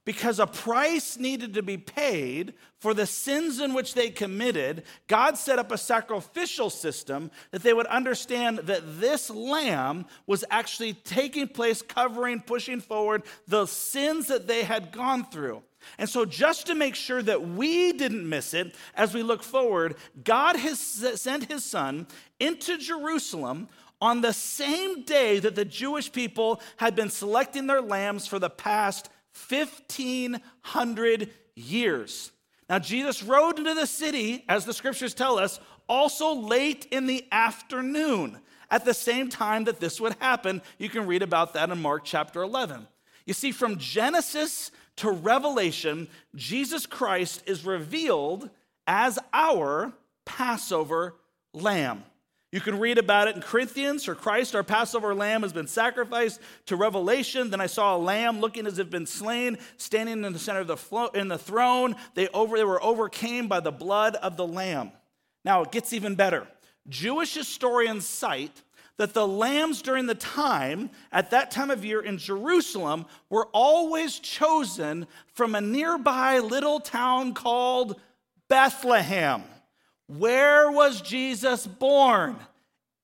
Because 0.06 0.40
a 0.40 0.48
price 0.48 1.18
needed 1.18 1.54
to 1.54 1.62
be 1.62 1.78
paid 1.78 2.54
for 2.78 2.94
the 2.94 3.06
sins 3.06 3.60
in 3.60 3.74
which 3.74 3.94
they 3.94 4.10
committed, 4.10 4.84
God 5.08 5.38
set 5.38 5.60
up 5.60 5.72
a 5.72 5.78
sacrificial 5.78 6.70
system 6.70 7.30
that 7.52 7.64
they 7.64 7.74
would 7.74 7.86
understand 7.88 8.60
that 8.60 9.00
this 9.00 9.30
lamb 9.30 10.06
was 10.26 10.46
actually 10.50 10.94
taking 10.94 11.48
place, 11.48 11.82
covering, 11.82 12.40
pushing 12.42 12.80
forward 12.80 13.24
the 13.48 13.66
sins 13.66 14.28
that 14.28 14.48
they 14.48 14.64
had 14.64 14.92
gone 14.92 15.26
through. 15.26 15.62
And 15.98 16.10
so, 16.10 16.26
just 16.26 16.68
to 16.68 16.76
make 16.76 16.96
sure 16.96 17.22
that 17.22 17.48
we 17.48 17.94
didn't 17.94 18.28
miss 18.28 18.54
it 18.54 18.76
as 18.96 19.14
we 19.14 19.24
look 19.24 19.44
forward, 19.44 19.96
God 20.24 20.56
has 20.58 20.80
sent 20.80 21.46
his 21.46 21.64
son 21.64 22.08
into 22.40 22.78
Jerusalem 22.78 23.70
on 24.02 24.22
the 24.22 24.34
same 24.34 25.04
day 25.04 25.40
that 25.40 25.56
the 25.56 25.66
Jewish 25.66 26.12
people 26.12 26.62
had 26.78 26.96
been 26.96 27.10
selecting 27.10 27.68
their 27.68 27.82
lambs 27.82 28.28
for 28.28 28.40
the 28.40 28.50
past 28.50 29.10
1,500 29.50 31.30
years. 31.56 32.32
Now, 32.70 32.80
Jesus 32.80 33.24
rode 33.24 33.58
into 33.58 33.74
the 33.74 33.88
city, 33.88 34.46
as 34.48 34.66
the 34.66 34.74
scriptures 34.74 35.14
tell 35.14 35.40
us, 35.40 35.60
also 35.88 36.36
late 36.36 36.88
in 36.92 37.08
the 37.08 37.26
afternoon, 37.32 38.40
at 38.70 38.86
the 38.86 38.94
same 38.94 39.30
time 39.30 39.64
that 39.64 39.80
this 39.80 40.00
would 40.00 40.16
happen. 40.20 40.62
You 40.78 40.90
can 40.90 41.08
read 41.08 41.24
about 41.24 41.54
that 41.54 41.70
in 41.70 41.82
Mark 41.82 42.04
chapter 42.06 42.44
11. 42.44 42.88
You 43.26 43.34
see, 43.34 43.52
from 43.52 43.78
Genesis 43.78 44.72
to 44.98 45.10
Revelation, 45.10 46.08
Jesus 46.36 46.86
Christ 46.86 47.44
is 47.48 47.66
revealed 47.66 48.50
as 48.86 49.18
our 49.34 49.94
Passover 50.26 51.16
lamb. 51.54 52.04
You 52.52 52.60
can 52.60 52.80
read 52.80 52.98
about 52.98 53.28
it 53.28 53.36
in 53.36 53.44
Corinthians, 53.44 54.06
for 54.06 54.16
Christ, 54.16 54.56
our 54.56 54.64
Passover 54.64 55.14
lamb, 55.14 55.44
has 55.44 55.54
been 55.54 55.68
sacrificed 55.68 56.40
to 56.66 56.76
Revelation. 56.76 57.52
Then 57.52 57.62
I 57.62 57.68
saw 57.68 57.96
a 57.96 58.00
lamb 58.00 58.40
looking 58.40 58.66
as 58.66 58.80
if 58.80 58.90
been 58.90 59.06
slain, 59.06 59.60
standing 59.78 60.26
in 60.26 60.34
the 60.34 60.40
center 60.40 60.62
of 60.62 60.68
the 60.68 60.78
flo- 60.78 61.10
in 61.10 61.28
the 61.28 61.38
throne. 61.38 61.96
They, 62.16 62.28
over, 62.30 62.58
they 62.58 62.64
were 62.64 62.84
overcame 62.84 63.48
by 63.48 63.60
the 63.60 63.72
blood 63.72 64.16
of 64.16 64.36
the 64.36 64.48
lamb. 64.48 64.92
Now 65.46 65.62
it 65.62 65.72
gets 65.72 65.94
even 65.94 66.16
better. 66.16 66.48
Jewish 66.88 67.36
historians 67.36 68.08
cite 68.08 68.64
that 68.98 69.14
the 69.14 69.28
lambs 69.28 69.84
during 69.84 70.08
the 70.08 70.16
time, 70.16 70.90
at 71.12 71.30
that 71.30 71.52
time 71.52 71.70
of 71.70 71.86
year 71.86 72.02
in 72.02 72.18
Jerusalem, 72.18 73.06
were 73.30 73.48
always 73.54 74.20
chosen 74.20 75.06
from 75.34 75.54
a 75.54 75.62
nearby 75.62 76.40
little 76.40 76.80
town 76.80 77.36
called 77.36 78.02
Bethlehem. 78.50 79.44
Where 80.10 80.72
was 80.72 81.02
Jesus 81.02 81.68
born? 81.68 82.36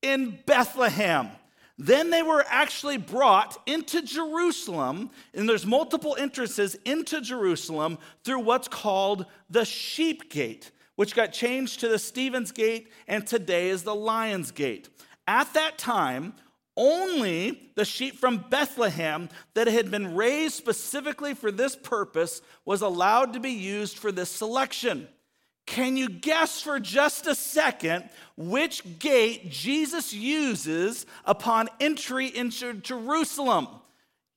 In 0.01 0.39
Bethlehem. 0.47 1.29
Then 1.77 2.09
they 2.09 2.23
were 2.23 2.43
actually 2.47 2.97
brought 2.97 3.61
into 3.67 4.01
Jerusalem, 4.01 5.11
and 5.33 5.47
there's 5.47 5.65
multiple 5.67 6.15
entrances 6.17 6.75
into 6.83 7.21
Jerusalem 7.21 7.99
through 8.23 8.39
what's 8.39 8.67
called 8.67 9.27
the 9.49 9.65
Sheep 9.65 10.31
Gate, 10.31 10.71
which 10.95 11.15
got 11.15 11.31
changed 11.31 11.81
to 11.81 11.89
the 11.89 11.99
Stephen's 11.99 12.51
Gate 12.51 12.91
and 13.07 13.27
today 13.27 13.69
is 13.69 13.83
the 13.83 13.93
Lion's 13.93 14.51
Gate. 14.51 14.89
At 15.27 15.53
that 15.53 15.77
time, 15.77 16.33
only 16.77 17.71
the 17.75 17.85
sheep 17.85 18.17
from 18.17 18.45
Bethlehem 18.49 19.29
that 19.53 19.67
had 19.67 19.91
been 19.91 20.15
raised 20.15 20.55
specifically 20.55 21.33
for 21.33 21.51
this 21.51 21.75
purpose 21.75 22.41
was 22.65 22.81
allowed 22.81 23.33
to 23.33 23.39
be 23.39 23.51
used 23.51 23.97
for 23.97 24.11
this 24.11 24.29
selection. 24.29 25.07
Can 25.65 25.97
you 25.97 26.09
guess 26.09 26.61
for 26.61 26.79
just 26.79 27.25
a 27.27 27.35
second 27.35 28.09
which 28.37 28.99
gate 28.99 29.49
Jesus 29.49 30.13
uses 30.13 31.05
upon 31.25 31.69
entry 31.79 32.27
into 32.27 32.73
Jerusalem? 32.73 33.67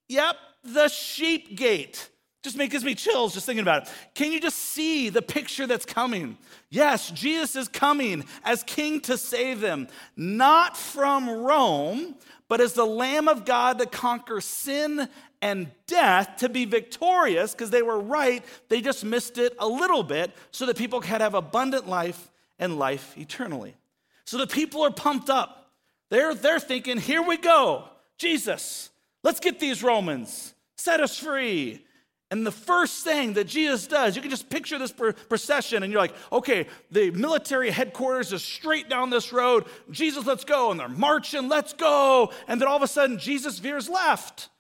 Yep, 0.09 0.37
the 0.65 0.89
sheep 0.89 1.57
gate. 1.57 2.09
Just 2.43 2.57
makes 2.57 2.83
me 2.85 2.95
chills 2.95 3.35
just 3.35 3.47
thinking 3.47 3.63
about 3.63 3.83
it. 3.83 3.93
Can 4.15 4.33
you 4.33 4.41
just 4.41 4.57
see 4.57 5.09
the 5.09 5.21
picture 5.21 5.67
that's 5.67 5.85
coming? 5.85 6.39
Yes, 6.71 7.11
Jesus 7.11 7.57
is 7.57 7.69
coming 7.69 8.25
as 8.45 8.63
king 8.63 9.01
to 9.03 9.19
save 9.19 9.61
them, 9.61 9.89
not 10.17 10.77
from 10.77 11.29
Rome, 11.29 12.15
but 12.49 12.61
as 12.61 12.75
the 12.75 12.87
Lamb 12.87 13.29
of 13.29 13.45
God 13.45 13.79
to 13.81 13.87
conquer 13.87 14.41
sin 14.41 15.09
and 15.41 15.71
death 15.87 16.37
to 16.39 16.49
be 16.49 16.65
victorious 16.65 17.53
because 17.53 17.71
they 17.71 17.83
were 17.83 18.01
right. 18.01 18.45
They 18.69 18.81
just 18.81 19.05
missed 19.05 19.39
it 19.39 19.55
a 19.59 19.69
little 19.69 20.03
bit 20.03 20.33
so 20.51 20.67
that 20.67 20.77
people 20.77 21.01
could 21.01 21.21
have 21.21 21.35
abundant 21.35 21.89
life 21.89 22.31
and 22.59 22.79
life 22.79 23.17
eternally. 23.17 23.77
So 24.25 24.39
the 24.39 24.47
people 24.47 24.83
are 24.83 24.91
pumped 24.91 25.31
up. 25.31 25.71
They're, 26.11 26.35
they're 26.35 26.61
thinking, 26.61 26.99
here 26.99 27.23
we 27.23 27.37
go, 27.37 27.85
Jesus, 28.17 28.91
let's 29.23 29.41
get 29.41 29.61
these 29.61 29.83
Romans, 29.83 30.55
set 30.77 31.01
us 31.01 31.19
free. 31.19 31.85
And 32.31 32.47
the 32.47 32.53
first 32.53 33.05
thing 33.05 33.35
that 33.35 33.45
Jesus 33.45 33.87
does, 33.87 34.15
you 34.15 34.21
can 34.21 34.31
just 34.31 34.51
picture 34.51 34.79
this 34.79 34.93
procession, 34.93 35.83
and 35.83 35.91
you're 35.91 36.01
like, 36.01 36.15
okay, 36.31 36.67
the 36.91 37.11
military 37.11 37.71
headquarters 37.71 38.33
is 38.35 38.43
straight 38.43 38.91
down 38.91 39.09
this 39.09 39.33
road. 39.33 39.65
Jesus, 39.91 40.27
let's 40.27 40.45
go. 40.45 40.71
And 40.71 40.79
they're 40.79 40.89
marching, 40.89 41.49
let's 41.49 41.73
go. 41.73 42.31
And 42.47 42.61
then 42.61 42.69
all 42.69 42.77
of 42.77 42.83
a 42.83 42.89
sudden, 42.89 43.19
Jesus 43.19 43.59
veers 43.59 43.89
left. 43.89 44.51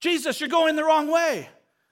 Jesus, 0.00 0.40
you're 0.40 0.48
going 0.48 0.76
the 0.76 0.84
wrong 0.84 1.10
way. 1.10 1.48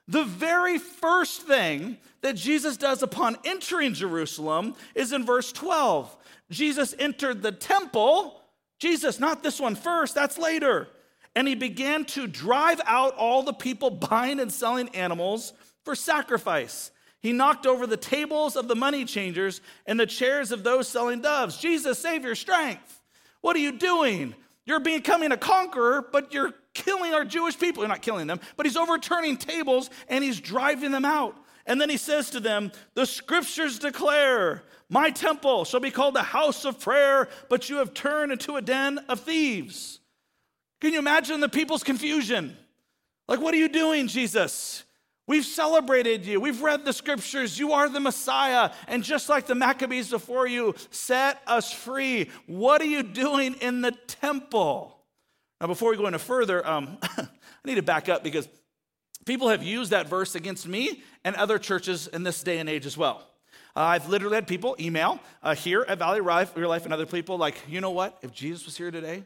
The 0.07 0.23
very 0.23 0.79
first 0.79 1.43
thing 1.43 1.97
that 2.21 2.35
Jesus 2.35 2.77
does 2.77 3.03
upon 3.03 3.37
entering 3.45 3.93
Jerusalem 3.93 4.75
is 4.95 5.13
in 5.13 5.25
verse 5.25 5.51
12. 5.51 6.15
Jesus 6.49 6.95
entered 6.97 7.43
the 7.43 7.51
temple. 7.51 8.41
Jesus, 8.79 9.19
not 9.19 9.43
this 9.43 9.59
one 9.59 9.75
first, 9.75 10.15
that's 10.15 10.37
later. 10.37 10.87
And 11.35 11.47
he 11.47 11.53
began 11.53 12.05
to 12.05 12.25
drive 12.25 12.81
out 12.85 13.15
all 13.15 13.43
the 13.43 13.53
people 13.53 13.91
buying 13.91 14.39
and 14.39 14.51
selling 14.51 14.89
animals 14.89 15.53
for 15.85 15.93
sacrifice. 15.93 16.91
He 17.21 17.31
knocked 17.31 17.67
over 17.67 17.85
the 17.85 17.97
tables 17.97 18.55
of 18.55 18.67
the 18.67 18.75
money 18.75 19.05
changers 19.05 19.61
and 19.85 19.99
the 19.99 20.07
chairs 20.07 20.51
of 20.51 20.63
those 20.63 20.87
selling 20.87 21.21
doves. 21.21 21.57
Jesus, 21.57 21.99
save 21.99 22.23
your 22.23 22.35
strength. 22.35 23.01
What 23.41 23.55
are 23.55 23.59
you 23.59 23.73
doing? 23.73 24.33
You're 24.65 24.79
becoming 24.79 25.31
a 25.31 25.37
conqueror, 25.37 26.07
but 26.11 26.33
you're 26.33 26.53
killing 26.73 27.13
our 27.13 27.25
Jewish 27.25 27.57
people. 27.57 27.83
You're 27.83 27.89
not 27.89 28.01
killing 28.01 28.27
them, 28.27 28.39
but 28.57 28.65
he's 28.65 28.77
overturning 28.77 29.37
tables 29.37 29.89
and 30.07 30.23
he's 30.23 30.39
driving 30.39 30.91
them 30.91 31.05
out. 31.05 31.35
And 31.65 31.79
then 31.79 31.89
he 31.89 31.97
says 31.97 32.31
to 32.31 32.39
them, 32.39 32.71
The 32.95 33.05
scriptures 33.05 33.79
declare, 33.79 34.63
My 34.89 35.11
temple 35.11 35.65
shall 35.65 35.79
be 35.79 35.91
called 35.91 36.15
a 36.15 36.23
house 36.23 36.65
of 36.65 36.79
prayer, 36.79 37.29
but 37.49 37.69
you 37.69 37.77
have 37.77 37.93
turned 37.93 38.31
into 38.31 38.55
a 38.55 38.61
den 38.61 38.97
of 39.09 39.19
thieves. 39.19 39.99
Can 40.81 40.93
you 40.93 40.99
imagine 40.99 41.39
the 41.41 41.49
people's 41.49 41.83
confusion? 41.83 42.57
Like, 43.27 43.41
what 43.41 43.53
are 43.53 43.57
you 43.57 43.69
doing, 43.69 44.07
Jesus? 44.07 44.83
We've 45.27 45.45
celebrated 45.45 46.25
you. 46.25 46.41
We've 46.41 46.63
read 46.63 46.85
the 46.85 46.93
scriptures. 46.93 47.59
You 47.59 47.73
are 47.73 47.87
the 47.87 47.99
Messiah. 47.99 48.71
And 48.87 49.03
just 49.03 49.29
like 49.29 49.45
the 49.45 49.53
Maccabees 49.53 50.09
before 50.09 50.47
you, 50.47 50.73
set 50.89 51.39
us 51.45 51.71
free. 51.71 52.31
What 52.47 52.81
are 52.81 52.85
you 52.85 53.03
doing 53.03 53.53
in 53.61 53.81
the 53.81 53.91
temple? 54.07 54.98
Now, 55.61 55.67
before 55.67 55.91
we 55.91 55.97
go 55.97 56.05
any 56.05 56.17
further, 56.17 56.65
um, 56.65 56.97
I 57.17 57.27
need 57.65 57.75
to 57.75 57.81
back 57.81 58.07
up 58.07 58.23
because 58.23 58.47
people 59.25 59.49
have 59.49 59.61
used 59.61 59.91
that 59.91 60.07
verse 60.07 60.35
against 60.35 60.67
me 60.67 61.03
and 61.23 61.35
other 61.35 61.59
churches 61.59 62.07
in 62.07 62.23
this 62.23 62.41
day 62.43 62.59
and 62.59 62.69
age 62.69 62.85
as 62.85 62.97
well. 62.97 63.27
Uh, 63.75 63.81
I've 63.81 64.09
literally 64.09 64.35
had 64.35 64.47
people 64.47 64.75
email 64.79 65.19
uh, 65.43 65.55
here 65.55 65.85
at 65.87 65.99
Valley 65.99 66.21
Life, 66.21 66.55
Real 66.55 66.69
Life, 66.69 66.85
and 66.85 66.93
other 66.93 67.05
people 67.05 67.37
like, 67.37 67.55
you 67.67 67.81
know 67.81 67.91
what? 67.91 68.17
If 68.21 68.31
Jesus 68.31 68.65
was 68.65 68.77
here 68.77 68.89
today, 68.89 69.23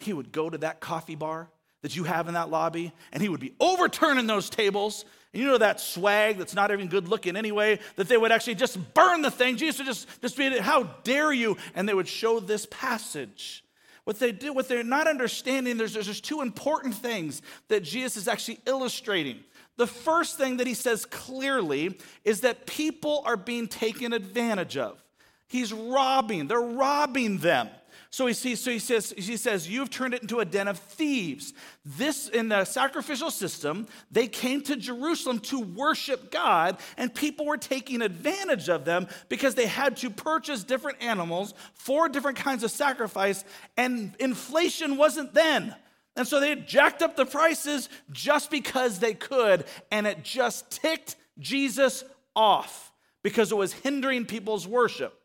he 0.00 0.12
would 0.12 0.32
go 0.32 0.50
to 0.50 0.58
that 0.58 0.80
coffee 0.80 1.14
bar 1.14 1.48
that 1.82 1.94
you 1.94 2.04
have 2.04 2.26
in 2.28 2.34
that 2.34 2.50
lobby 2.50 2.92
and 3.12 3.22
he 3.22 3.28
would 3.28 3.40
be 3.40 3.54
overturning 3.60 4.26
those 4.26 4.50
tables 4.50 5.04
and 5.32 5.42
you 5.42 5.48
know 5.48 5.58
that 5.58 5.80
swag 5.80 6.38
that's 6.38 6.54
not 6.54 6.70
even 6.70 6.88
good 6.88 7.08
looking 7.08 7.36
anyway, 7.36 7.78
that 7.96 8.08
they 8.08 8.16
would 8.16 8.32
actually 8.32 8.54
just 8.54 8.78
burn 8.94 9.22
the 9.22 9.30
thing. 9.30 9.56
Jesus 9.56 9.78
would 9.78 9.86
just, 9.86 10.20
just 10.22 10.36
be, 10.36 10.58
how 10.58 10.84
dare 11.04 11.32
you? 11.32 11.56
And 11.74 11.88
they 11.88 11.94
would 11.94 12.08
show 12.08 12.40
this 12.40 12.66
passage. 12.70 13.62
What 14.06 14.20
they 14.20 14.30
do, 14.30 14.52
what 14.52 14.68
they're 14.68 14.84
not 14.84 15.08
understanding, 15.08 15.78
there's, 15.78 15.94
there's 15.94 16.20
two 16.20 16.40
important 16.40 16.94
things 16.94 17.42
that 17.66 17.82
Jesus 17.82 18.16
is 18.16 18.28
actually 18.28 18.60
illustrating. 18.64 19.40
The 19.78 19.88
first 19.88 20.38
thing 20.38 20.58
that 20.58 20.66
he 20.68 20.74
says 20.74 21.04
clearly 21.04 21.98
is 22.24 22.42
that 22.42 22.66
people 22.66 23.24
are 23.26 23.36
being 23.36 23.66
taken 23.66 24.12
advantage 24.12 24.76
of. 24.76 25.02
He's 25.48 25.72
robbing, 25.72 26.46
they're 26.46 26.60
robbing 26.60 27.38
them. 27.38 27.68
So 28.10 28.26
he, 28.26 28.32
sees, 28.32 28.60
so 28.60 28.70
he 28.70 28.78
says, 28.78 29.12
he 29.16 29.36
says, 29.36 29.68
You've 29.68 29.90
turned 29.90 30.14
it 30.14 30.22
into 30.22 30.40
a 30.40 30.44
den 30.44 30.68
of 30.68 30.78
thieves. 30.78 31.52
This, 31.84 32.28
in 32.28 32.48
the 32.48 32.64
sacrificial 32.64 33.30
system, 33.30 33.86
they 34.10 34.28
came 34.28 34.62
to 34.62 34.76
Jerusalem 34.76 35.40
to 35.40 35.60
worship 35.60 36.30
God, 36.30 36.78
and 36.96 37.14
people 37.14 37.46
were 37.46 37.56
taking 37.56 38.02
advantage 38.02 38.68
of 38.68 38.84
them 38.84 39.08
because 39.28 39.54
they 39.54 39.66
had 39.66 39.96
to 39.98 40.10
purchase 40.10 40.64
different 40.64 41.02
animals 41.02 41.54
for 41.74 42.08
different 42.08 42.38
kinds 42.38 42.62
of 42.62 42.70
sacrifice, 42.70 43.44
and 43.76 44.14
inflation 44.18 44.96
wasn't 44.96 45.34
then. 45.34 45.74
And 46.14 46.26
so 46.26 46.40
they 46.40 46.56
jacked 46.56 47.02
up 47.02 47.16
the 47.16 47.26
prices 47.26 47.88
just 48.10 48.50
because 48.50 48.98
they 48.98 49.14
could, 49.14 49.64
and 49.90 50.06
it 50.06 50.22
just 50.22 50.70
ticked 50.70 51.16
Jesus 51.38 52.04
off 52.34 52.92
because 53.22 53.52
it 53.52 53.56
was 53.56 53.72
hindering 53.72 54.24
people's 54.24 54.66
worship. 54.66 55.15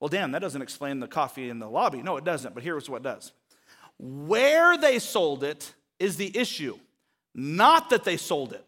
Well, 0.00 0.08
damn, 0.08 0.32
that 0.32 0.40
doesn't 0.40 0.62
explain 0.62 1.00
the 1.00 1.08
coffee 1.08 1.50
in 1.50 1.58
the 1.58 1.68
lobby. 1.68 2.02
No, 2.02 2.16
it 2.16 2.24
doesn't, 2.24 2.54
but 2.54 2.62
here's 2.62 2.88
what 2.88 3.02
does. 3.02 3.32
Where 3.98 4.76
they 4.76 4.98
sold 4.98 5.42
it 5.42 5.74
is 5.98 6.16
the 6.16 6.36
issue, 6.36 6.78
not 7.34 7.90
that 7.90 8.04
they 8.04 8.16
sold 8.16 8.52
it. 8.52 8.64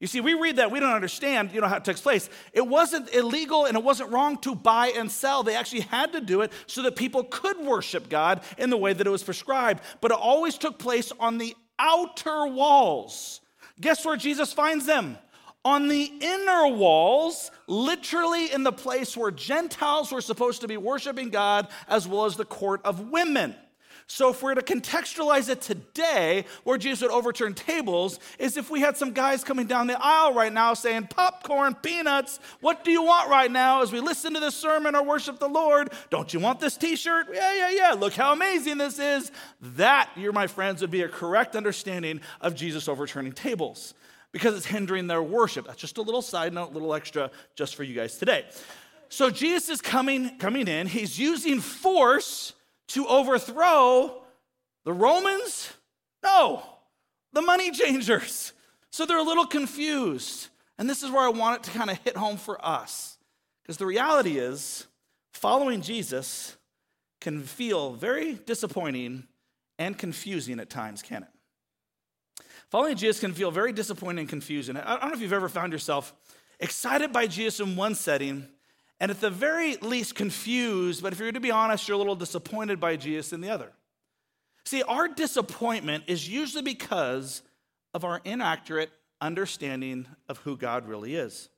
You 0.00 0.06
see, 0.06 0.20
we 0.20 0.34
read 0.34 0.56
that, 0.56 0.70
we 0.70 0.80
don't 0.80 0.92
understand, 0.92 1.52
you 1.52 1.62
know, 1.62 1.66
how 1.66 1.76
it 1.76 1.84
takes 1.84 2.00
place. 2.00 2.28
It 2.52 2.66
wasn't 2.66 3.14
illegal 3.14 3.64
and 3.64 3.74
it 3.74 3.82
wasn't 3.82 4.10
wrong 4.10 4.36
to 4.38 4.54
buy 4.54 4.88
and 4.88 5.10
sell. 5.10 5.42
They 5.42 5.56
actually 5.56 5.80
had 5.80 6.12
to 6.12 6.20
do 6.20 6.42
it 6.42 6.52
so 6.66 6.82
that 6.82 6.96
people 6.96 7.24
could 7.24 7.58
worship 7.58 8.10
God 8.10 8.42
in 8.58 8.68
the 8.68 8.76
way 8.76 8.92
that 8.92 9.06
it 9.06 9.10
was 9.10 9.22
prescribed. 9.22 9.82
But 10.02 10.10
it 10.10 10.18
always 10.20 10.58
took 10.58 10.78
place 10.78 11.10
on 11.18 11.38
the 11.38 11.56
outer 11.78 12.46
walls. 12.46 13.40
Guess 13.80 14.04
where 14.04 14.16
Jesus 14.16 14.52
finds 14.52 14.84
them? 14.84 15.16
On 15.64 15.88
the 15.88 16.12
inner 16.20 16.68
walls, 16.68 17.50
literally 17.66 18.52
in 18.52 18.62
the 18.62 18.72
place 18.72 19.16
where 19.16 19.30
Gentiles 19.30 20.12
were 20.12 20.20
supposed 20.20 20.60
to 20.60 20.68
be 20.68 20.76
worshiping 20.76 21.30
God, 21.30 21.68
as 21.88 22.06
well 22.06 22.26
as 22.26 22.36
the 22.36 22.44
court 22.44 22.80
of 22.84 23.10
women. 23.10 23.54
So, 24.06 24.28
if 24.28 24.42
we're 24.42 24.54
to 24.54 24.60
contextualize 24.60 25.48
it 25.48 25.62
today, 25.62 26.44
where 26.64 26.76
Jesus 26.76 27.00
would 27.00 27.10
overturn 27.10 27.54
tables, 27.54 28.20
is 28.38 28.58
if 28.58 28.68
we 28.68 28.80
had 28.80 28.98
some 28.98 29.12
guys 29.12 29.42
coming 29.42 29.66
down 29.66 29.86
the 29.86 29.98
aisle 29.98 30.34
right 30.34 30.52
now 30.52 30.74
saying, 30.74 31.06
Popcorn, 31.06 31.74
peanuts, 31.74 32.38
what 32.60 32.84
do 32.84 32.90
you 32.90 33.02
want 33.02 33.30
right 33.30 33.50
now 33.50 33.80
as 33.80 33.92
we 33.92 34.00
listen 34.00 34.34
to 34.34 34.40
this 34.40 34.54
sermon 34.54 34.94
or 34.94 35.02
worship 35.02 35.38
the 35.38 35.48
Lord? 35.48 35.90
Don't 36.10 36.34
you 36.34 36.40
want 36.40 36.60
this 36.60 36.76
t 36.76 36.96
shirt? 36.96 37.28
Yeah, 37.32 37.54
yeah, 37.54 37.70
yeah. 37.70 37.92
Look 37.92 38.12
how 38.12 38.34
amazing 38.34 38.76
this 38.76 38.98
is. 38.98 39.32
That, 39.62 40.10
you're 40.16 40.34
my 40.34 40.48
friends, 40.48 40.82
would 40.82 40.90
be 40.90 41.02
a 41.02 41.08
correct 41.08 41.56
understanding 41.56 42.20
of 42.42 42.54
Jesus 42.54 42.88
overturning 42.88 43.32
tables 43.32 43.94
because 44.34 44.56
it's 44.56 44.66
hindering 44.66 45.06
their 45.06 45.22
worship. 45.22 45.64
That's 45.64 45.80
just 45.80 45.96
a 45.96 46.02
little 46.02 46.20
side 46.20 46.52
note, 46.52 46.70
a 46.70 46.72
little 46.72 46.92
extra 46.92 47.30
just 47.54 47.76
for 47.76 47.84
you 47.84 47.94
guys 47.94 48.18
today. 48.18 48.44
So 49.08 49.30
Jesus 49.30 49.68
is 49.68 49.80
coming, 49.80 50.38
coming 50.38 50.66
in. 50.66 50.88
He's 50.88 51.16
using 51.16 51.60
force 51.60 52.52
to 52.88 53.06
overthrow 53.06 54.22
the 54.84 54.92
Romans? 54.92 55.72
No, 56.24 56.64
the 57.32 57.42
money 57.42 57.70
changers. 57.70 58.52
So 58.90 59.06
they're 59.06 59.18
a 59.18 59.22
little 59.22 59.46
confused. 59.46 60.48
And 60.78 60.90
this 60.90 61.04
is 61.04 61.12
where 61.12 61.22
I 61.22 61.28
want 61.28 61.60
it 61.60 61.70
to 61.70 61.78
kind 61.78 61.88
of 61.88 61.98
hit 61.98 62.16
home 62.16 62.36
for 62.36 62.62
us. 62.64 63.16
Because 63.62 63.76
the 63.76 63.86
reality 63.86 64.38
is, 64.38 64.88
following 65.32 65.80
Jesus 65.80 66.56
can 67.20 67.44
feel 67.44 67.92
very 67.92 68.34
disappointing 68.34 69.28
and 69.78 69.96
confusing 69.96 70.58
at 70.58 70.70
times, 70.70 71.02
can 71.02 71.22
it? 71.22 71.28
Following 72.70 72.96
Jesus 72.96 73.20
can 73.20 73.32
feel 73.32 73.50
very 73.50 73.72
disappointing 73.72 74.20
and 74.20 74.28
confusing. 74.28 74.76
I 74.76 74.96
don't 74.96 75.08
know 75.08 75.14
if 75.14 75.20
you've 75.20 75.32
ever 75.32 75.48
found 75.48 75.72
yourself 75.72 76.12
excited 76.60 77.12
by 77.12 77.26
Jesus 77.26 77.60
in 77.60 77.76
one 77.76 77.94
setting 77.94 78.48
and 79.00 79.10
at 79.10 79.20
the 79.20 79.30
very 79.30 79.76
least 79.76 80.14
confused, 80.14 81.02
but 81.02 81.12
if 81.12 81.18
you're 81.18 81.32
to 81.32 81.40
be 81.40 81.50
honest, 81.50 81.86
you're 81.88 81.96
a 81.96 81.98
little 81.98 82.14
disappointed 82.14 82.80
by 82.80 82.96
Jesus 82.96 83.32
in 83.32 83.40
the 83.40 83.50
other. 83.50 83.72
See, 84.64 84.82
our 84.82 85.08
disappointment 85.08 86.04
is 86.06 86.28
usually 86.28 86.62
because 86.62 87.42
of 87.92 88.04
our 88.04 88.20
inaccurate 88.24 88.90
understanding 89.20 90.06
of 90.28 90.38
who 90.38 90.56
God 90.56 90.88
really 90.88 91.14
is. 91.16 91.48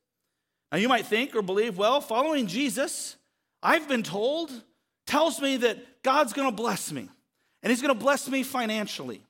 Now, 0.72 0.78
you 0.78 0.88
might 0.88 1.06
think 1.06 1.34
or 1.34 1.42
believe, 1.42 1.78
well, 1.78 2.00
following 2.00 2.46
Jesus, 2.46 3.16
I've 3.62 3.88
been 3.88 4.02
told, 4.02 4.50
tells 5.06 5.40
me 5.40 5.58
that 5.58 6.02
God's 6.02 6.32
gonna 6.32 6.52
bless 6.52 6.90
me, 6.90 7.08
and 7.62 7.70
He's 7.70 7.80
gonna 7.80 7.94
bless 7.94 8.28
me 8.28 8.42
financially. 8.42 9.22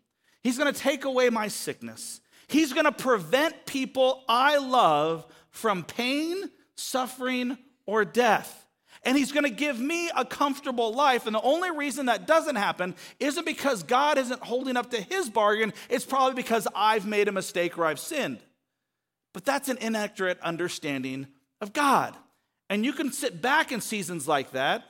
He's 0.46 0.58
going 0.58 0.72
to 0.72 0.80
take 0.80 1.04
away 1.04 1.28
my 1.28 1.48
sickness. 1.48 2.20
He's 2.46 2.72
going 2.72 2.84
to 2.84 2.92
prevent 2.92 3.66
people 3.66 4.22
I 4.28 4.58
love 4.58 5.26
from 5.50 5.82
pain, 5.82 6.36
suffering, 6.76 7.58
or 7.84 8.04
death. 8.04 8.64
And 9.02 9.18
he's 9.18 9.32
going 9.32 9.42
to 9.42 9.50
give 9.50 9.80
me 9.80 10.08
a 10.16 10.24
comfortable 10.24 10.94
life. 10.94 11.26
And 11.26 11.34
the 11.34 11.42
only 11.42 11.72
reason 11.72 12.06
that 12.06 12.28
doesn't 12.28 12.54
happen 12.54 12.94
isn't 13.18 13.44
because 13.44 13.82
God 13.82 14.18
isn't 14.18 14.40
holding 14.40 14.76
up 14.76 14.92
to 14.92 15.00
his 15.00 15.28
bargain, 15.28 15.72
it's 15.90 16.04
probably 16.04 16.40
because 16.40 16.68
I've 16.76 17.08
made 17.08 17.26
a 17.26 17.32
mistake 17.32 17.76
or 17.76 17.84
I've 17.84 17.98
sinned. 17.98 18.38
But 19.34 19.44
that's 19.44 19.68
an 19.68 19.78
inaccurate 19.80 20.38
understanding 20.42 21.26
of 21.60 21.72
God. 21.72 22.16
And 22.70 22.84
you 22.84 22.92
can 22.92 23.10
sit 23.10 23.42
back 23.42 23.72
in 23.72 23.80
seasons 23.80 24.28
like 24.28 24.52
that 24.52 24.84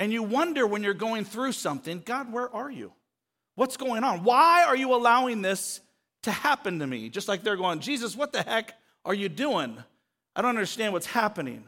and 0.00 0.12
you 0.12 0.24
wonder 0.24 0.66
when 0.66 0.82
you're 0.82 0.94
going 0.94 1.24
through 1.24 1.52
something 1.52 2.02
God, 2.04 2.32
where 2.32 2.52
are 2.52 2.72
you? 2.72 2.90
What's 3.56 3.76
going 3.76 4.04
on? 4.04 4.22
Why 4.22 4.64
are 4.64 4.76
you 4.76 4.94
allowing 4.94 5.42
this 5.42 5.80
to 6.22 6.30
happen 6.30 6.78
to 6.78 6.86
me? 6.86 7.08
Just 7.08 7.26
like 7.26 7.42
they're 7.42 7.56
going, 7.56 7.80
Jesus, 7.80 8.14
what 8.14 8.32
the 8.32 8.42
heck 8.42 8.74
are 9.04 9.14
you 9.14 9.28
doing? 9.28 9.82
I 10.36 10.42
don't 10.42 10.50
understand 10.50 10.92
what's 10.92 11.06
happening. 11.06 11.64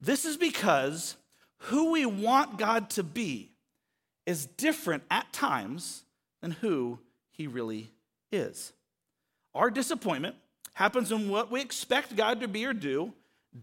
This 0.00 0.24
is 0.24 0.36
because 0.36 1.16
who 1.64 1.92
we 1.92 2.04
want 2.04 2.58
God 2.58 2.90
to 2.90 3.02
be 3.02 3.52
is 4.26 4.46
different 4.46 5.04
at 5.10 5.32
times 5.32 6.02
than 6.42 6.50
who 6.50 6.98
he 7.30 7.46
really 7.46 7.92
is. 8.32 8.72
Our 9.54 9.70
disappointment 9.70 10.36
happens 10.74 11.12
when 11.12 11.28
what 11.28 11.50
we 11.50 11.60
expect 11.60 12.16
God 12.16 12.40
to 12.40 12.48
be 12.48 12.66
or 12.66 12.72
do 12.72 13.12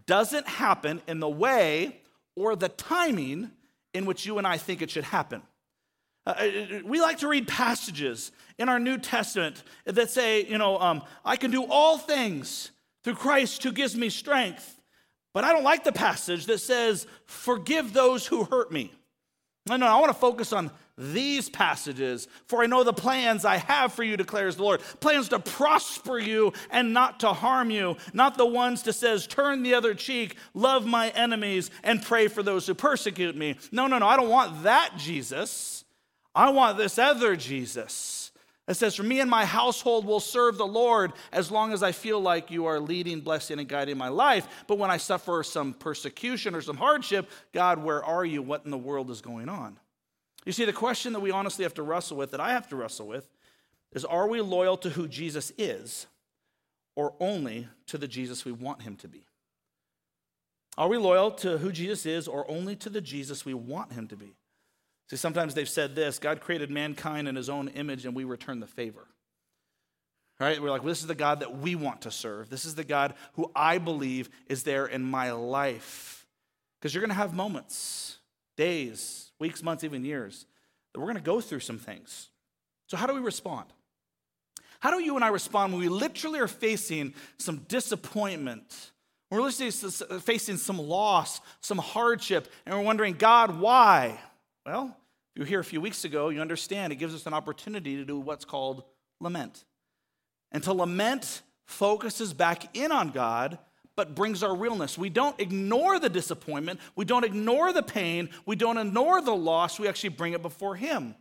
doesn't 0.06 0.46
happen 0.46 1.02
in 1.06 1.20
the 1.20 1.28
way 1.28 2.00
or 2.36 2.56
the 2.56 2.68
timing 2.68 3.50
in 3.92 4.06
which 4.06 4.24
you 4.24 4.38
and 4.38 4.46
I 4.46 4.56
think 4.58 4.80
it 4.80 4.90
should 4.90 5.04
happen. 5.04 5.42
Uh, 6.28 6.32
uh, 6.32 6.80
we 6.84 7.00
like 7.00 7.18
to 7.18 7.26
read 7.26 7.48
passages 7.48 8.32
in 8.58 8.68
our 8.68 8.78
New 8.78 8.98
Testament 8.98 9.62
that 9.86 10.10
say, 10.10 10.44
you 10.44 10.58
know, 10.58 10.78
um, 10.78 11.02
I 11.24 11.36
can 11.36 11.50
do 11.50 11.64
all 11.64 11.96
things 11.96 12.70
through 13.02 13.14
Christ 13.14 13.62
who 13.62 13.72
gives 13.72 13.96
me 13.96 14.10
strength. 14.10 14.78
But 15.32 15.44
I 15.44 15.52
don't 15.52 15.64
like 15.64 15.84
the 15.84 15.92
passage 15.92 16.44
that 16.46 16.58
says, 16.58 17.06
forgive 17.24 17.94
those 17.94 18.26
who 18.26 18.44
hurt 18.44 18.70
me. 18.70 18.92
No, 19.66 19.76
no, 19.76 19.86
I 19.86 19.98
want 20.00 20.08
to 20.12 20.18
focus 20.18 20.52
on 20.52 20.70
these 20.98 21.48
passages, 21.48 22.28
for 22.46 22.62
I 22.62 22.66
know 22.66 22.84
the 22.84 22.92
plans 22.92 23.46
I 23.46 23.56
have 23.56 23.94
for 23.94 24.02
you, 24.02 24.16
declares 24.16 24.56
the 24.56 24.64
Lord. 24.64 24.80
Plans 25.00 25.30
to 25.30 25.38
prosper 25.38 26.18
you 26.18 26.52
and 26.70 26.92
not 26.92 27.20
to 27.20 27.32
harm 27.32 27.70
you, 27.70 27.96
not 28.12 28.36
the 28.36 28.46
ones 28.46 28.82
that 28.82 28.94
says, 28.94 29.26
turn 29.26 29.62
the 29.62 29.74
other 29.74 29.94
cheek, 29.94 30.36
love 30.52 30.86
my 30.86 31.08
enemies, 31.10 31.70
and 31.82 32.02
pray 32.02 32.28
for 32.28 32.42
those 32.42 32.66
who 32.66 32.74
persecute 32.74 33.36
me. 33.36 33.56
No, 33.72 33.86
no, 33.86 33.98
no, 33.98 34.06
I 34.06 34.16
don't 34.16 34.28
want 34.28 34.64
that, 34.64 34.94
Jesus. 34.98 35.77
I 36.38 36.50
want 36.50 36.78
this 36.78 37.00
other 37.00 37.34
Jesus. 37.34 38.30
It 38.68 38.74
says, 38.74 38.94
For 38.94 39.02
me 39.02 39.18
and 39.18 39.28
my 39.28 39.44
household 39.44 40.06
will 40.06 40.20
serve 40.20 40.56
the 40.56 40.68
Lord 40.68 41.12
as 41.32 41.50
long 41.50 41.72
as 41.72 41.82
I 41.82 41.90
feel 41.90 42.20
like 42.20 42.52
you 42.52 42.66
are 42.66 42.78
leading, 42.78 43.22
blessing, 43.22 43.58
and 43.58 43.68
guiding 43.68 43.98
my 43.98 44.06
life. 44.06 44.46
But 44.68 44.78
when 44.78 44.88
I 44.88 44.98
suffer 44.98 45.42
some 45.42 45.74
persecution 45.74 46.54
or 46.54 46.60
some 46.60 46.76
hardship, 46.76 47.28
God, 47.52 47.82
where 47.82 48.04
are 48.04 48.24
you? 48.24 48.40
What 48.40 48.64
in 48.64 48.70
the 48.70 48.78
world 48.78 49.10
is 49.10 49.20
going 49.20 49.48
on? 49.48 49.80
You 50.46 50.52
see, 50.52 50.64
the 50.64 50.72
question 50.72 51.12
that 51.12 51.18
we 51.18 51.32
honestly 51.32 51.64
have 51.64 51.74
to 51.74 51.82
wrestle 51.82 52.16
with, 52.16 52.30
that 52.30 52.40
I 52.40 52.52
have 52.52 52.68
to 52.68 52.76
wrestle 52.76 53.08
with, 53.08 53.28
is 53.92 54.04
are 54.04 54.28
we 54.28 54.40
loyal 54.40 54.76
to 54.76 54.90
who 54.90 55.08
Jesus 55.08 55.52
is 55.58 56.06
or 56.94 57.14
only 57.18 57.66
to 57.88 57.98
the 57.98 58.06
Jesus 58.06 58.44
we 58.44 58.52
want 58.52 58.82
him 58.82 58.94
to 58.98 59.08
be? 59.08 59.26
Are 60.76 60.86
we 60.86 60.98
loyal 60.98 61.32
to 61.32 61.58
who 61.58 61.72
Jesus 61.72 62.06
is 62.06 62.28
or 62.28 62.48
only 62.48 62.76
to 62.76 62.90
the 62.90 63.00
Jesus 63.00 63.44
we 63.44 63.54
want 63.54 63.94
him 63.94 64.06
to 64.06 64.16
be? 64.16 64.36
See, 65.10 65.16
sometimes 65.16 65.54
they've 65.54 65.68
said 65.68 65.94
this 65.94 66.18
God 66.18 66.40
created 66.40 66.70
mankind 66.70 67.28
in 67.28 67.36
his 67.36 67.48
own 67.48 67.68
image 67.68 68.04
and 68.04 68.14
we 68.14 68.24
return 68.24 68.60
the 68.60 68.66
favor. 68.66 69.06
Right? 70.40 70.62
We're 70.62 70.70
like, 70.70 70.82
well, 70.82 70.90
this 70.90 71.00
is 71.00 71.08
the 71.08 71.16
God 71.16 71.40
that 71.40 71.58
we 71.58 71.74
want 71.74 72.02
to 72.02 72.12
serve. 72.12 72.48
This 72.48 72.64
is 72.64 72.76
the 72.76 72.84
God 72.84 73.14
who 73.32 73.50
I 73.56 73.78
believe 73.78 74.30
is 74.46 74.62
there 74.62 74.86
in 74.86 75.02
my 75.02 75.32
life. 75.32 76.26
Because 76.78 76.94
you're 76.94 77.00
going 77.00 77.10
to 77.10 77.16
have 77.16 77.34
moments, 77.34 78.18
days, 78.56 79.32
weeks, 79.40 79.64
months, 79.64 79.82
even 79.82 80.04
years, 80.04 80.46
that 80.92 81.00
we're 81.00 81.06
going 81.06 81.16
to 81.16 81.22
go 81.22 81.40
through 81.40 81.60
some 81.60 81.78
things. 81.78 82.28
So, 82.86 82.96
how 82.96 83.06
do 83.06 83.14
we 83.14 83.20
respond? 83.20 83.66
How 84.78 84.92
do 84.92 85.02
you 85.02 85.16
and 85.16 85.24
I 85.24 85.28
respond 85.28 85.72
when 85.72 85.82
we 85.82 85.88
literally 85.88 86.38
are 86.38 86.46
facing 86.46 87.14
some 87.36 87.58
disappointment? 87.68 88.92
We're 89.30 89.42
literally 89.42 89.72
facing 90.20 90.56
some 90.56 90.78
loss, 90.78 91.40
some 91.60 91.78
hardship, 91.78 92.48
and 92.64 92.74
we're 92.76 92.84
wondering, 92.84 93.14
God, 93.14 93.58
why? 93.58 94.18
Well, 94.64 94.96
you 95.38 95.42
were 95.42 95.48
here 95.48 95.60
a 95.60 95.64
few 95.64 95.80
weeks 95.80 96.04
ago, 96.04 96.30
you 96.30 96.40
understand 96.40 96.92
it 96.92 96.96
gives 96.96 97.14
us 97.14 97.24
an 97.24 97.32
opportunity 97.32 97.94
to 97.94 98.04
do 98.04 98.18
what's 98.18 98.44
called 98.44 98.82
lament. 99.20 99.64
And 100.50 100.64
to 100.64 100.72
lament 100.72 101.42
focuses 101.64 102.34
back 102.34 102.76
in 102.76 102.90
on 102.90 103.10
God, 103.10 103.56
but 103.94 104.16
brings 104.16 104.42
our 104.42 104.56
realness. 104.56 104.98
We 104.98 105.10
don't 105.10 105.38
ignore 105.38 106.00
the 106.00 106.08
disappointment, 106.08 106.80
we 106.96 107.04
don't 107.04 107.24
ignore 107.24 107.72
the 107.72 107.84
pain, 107.84 108.30
we 108.46 108.56
don't 108.56 108.78
ignore 108.78 109.20
the 109.22 109.34
loss, 109.34 109.78
we 109.78 109.86
actually 109.86 110.08
bring 110.08 110.32
it 110.32 110.42
before 110.42 110.74
Him. 110.74 111.14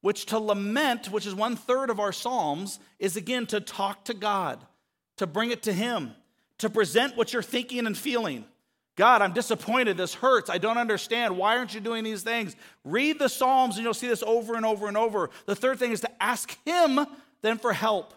Which 0.00 0.26
to 0.26 0.40
lament, 0.40 1.12
which 1.12 1.26
is 1.26 1.34
one 1.36 1.54
third 1.54 1.90
of 1.90 2.00
our 2.00 2.10
Psalms, 2.10 2.80
is 2.98 3.14
again 3.14 3.46
to 3.46 3.60
talk 3.60 4.06
to 4.06 4.14
God, 4.14 4.66
to 5.18 5.28
bring 5.28 5.52
it 5.52 5.62
to 5.62 5.72
Him, 5.72 6.16
to 6.58 6.68
present 6.68 7.16
what 7.16 7.32
you're 7.32 7.40
thinking 7.40 7.86
and 7.86 7.96
feeling. 7.96 8.44
God, 8.96 9.22
I'm 9.22 9.32
disappointed. 9.32 9.96
This 9.96 10.14
hurts. 10.14 10.50
I 10.50 10.58
don't 10.58 10.78
understand. 10.78 11.36
Why 11.36 11.56
aren't 11.56 11.74
you 11.74 11.80
doing 11.80 12.04
these 12.04 12.22
things? 12.22 12.56
Read 12.84 13.18
the 13.18 13.28
Psalms 13.28 13.76
and 13.76 13.84
you'll 13.84 13.94
see 13.94 14.08
this 14.08 14.22
over 14.22 14.54
and 14.54 14.66
over 14.66 14.88
and 14.88 14.96
over. 14.96 15.30
The 15.46 15.56
third 15.56 15.78
thing 15.78 15.92
is 15.92 16.00
to 16.00 16.22
ask 16.22 16.56
Him 16.66 17.06
then 17.42 17.58
for 17.58 17.72
help. 17.72 18.14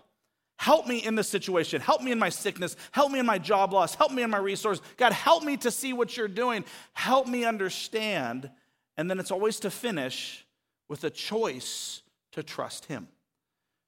Help 0.57 0.87
me 0.87 0.97
in 0.97 1.15
this 1.15 1.27
situation. 1.27 1.81
Help 1.81 2.01
me 2.01 2.11
in 2.11 2.19
my 2.19 2.29
sickness. 2.29 2.75
Help 2.91 3.11
me 3.11 3.19
in 3.19 3.25
my 3.25 3.37
job 3.37 3.73
loss. 3.73 3.95
Help 3.95 4.11
me 4.11 4.23
in 4.23 4.29
my 4.29 4.37
resource. 4.37 4.81
God, 4.97 5.11
help 5.11 5.43
me 5.43 5.57
to 5.57 5.71
see 5.71 5.93
what 5.93 6.15
you're 6.15 6.27
doing. 6.27 6.63
Help 6.93 7.27
me 7.27 7.43
understand. 7.43 8.49
And 8.97 9.09
then 9.09 9.19
it's 9.19 9.31
always 9.31 9.59
to 9.61 9.69
finish 9.69 10.45
with 10.87 11.03
a 11.03 11.09
choice 11.09 12.01
to 12.33 12.43
trust 12.43 12.85
Him. 12.85 13.07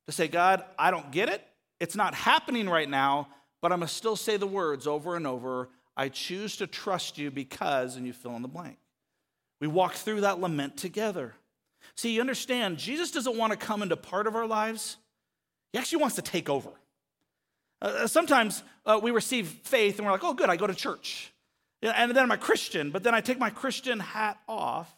To 0.07 0.11
say, 0.11 0.27
God, 0.27 0.63
I 0.77 0.91
don't 0.91 1.11
get 1.11 1.29
it. 1.29 1.45
It's 1.79 1.95
not 1.95 2.13
happening 2.13 2.69
right 2.69 2.89
now, 2.89 3.29
but 3.61 3.71
I'm 3.71 3.79
going 3.79 3.87
to 3.87 3.93
still 3.93 4.15
say 4.15 4.37
the 4.37 4.47
words 4.47 4.87
over 4.87 5.15
and 5.15 5.25
over. 5.25 5.69
I 5.97 6.09
choose 6.09 6.57
to 6.57 6.67
trust 6.67 7.17
you 7.17 7.31
because, 7.31 7.95
and 7.95 8.05
you 8.05 8.13
fill 8.13 8.35
in 8.35 8.41
the 8.41 8.47
blank. 8.47 8.77
We 9.61 9.67
walk 9.67 9.93
through 9.93 10.21
that 10.21 10.39
lament 10.39 10.77
together. 10.77 11.33
See, 11.95 12.13
you 12.15 12.21
understand, 12.21 12.77
Jesus 12.77 13.11
doesn't 13.11 13.37
want 13.37 13.51
to 13.51 13.57
come 13.57 13.81
into 13.81 13.95
part 13.95 14.27
of 14.27 14.35
our 14.35 14.47
lives 14.47 14.97
he 15.75 15.79
actually 15.79 16.03
wants 16.03 16.15
to 16.15 16.21
take 16.21 16.49
over. 16.49 16.69
Uh, 17.81 17.85
uh, 17.85 18.07
sometimes 18.07 18.63
uh, 18.85 18.97
we 19.03 19.11
receive 19.11 19.49
faith 19.65 19.97
and 19.97 20.05
we're 20.05 20.13
like, 20.13 20.23
oh, 20.23 20.33
good, 20.33 20.49
I 20.49 20.55
go 20.55 20.67
to 20.67 20.73
church. 20.73 21.33
And 21.81 22.11
then 22.11 22.23
I'm 22.23 22.31
a 22.31 22.37
Christian, 22.37 22.91
but 22.91 23.03
then 23.03 23.13
I 23.13 23.19
take 23.19 23.37
my 23.37 23.49
Christian 23.49 23.99
hat 23.99 24.39
off 24.47 24.89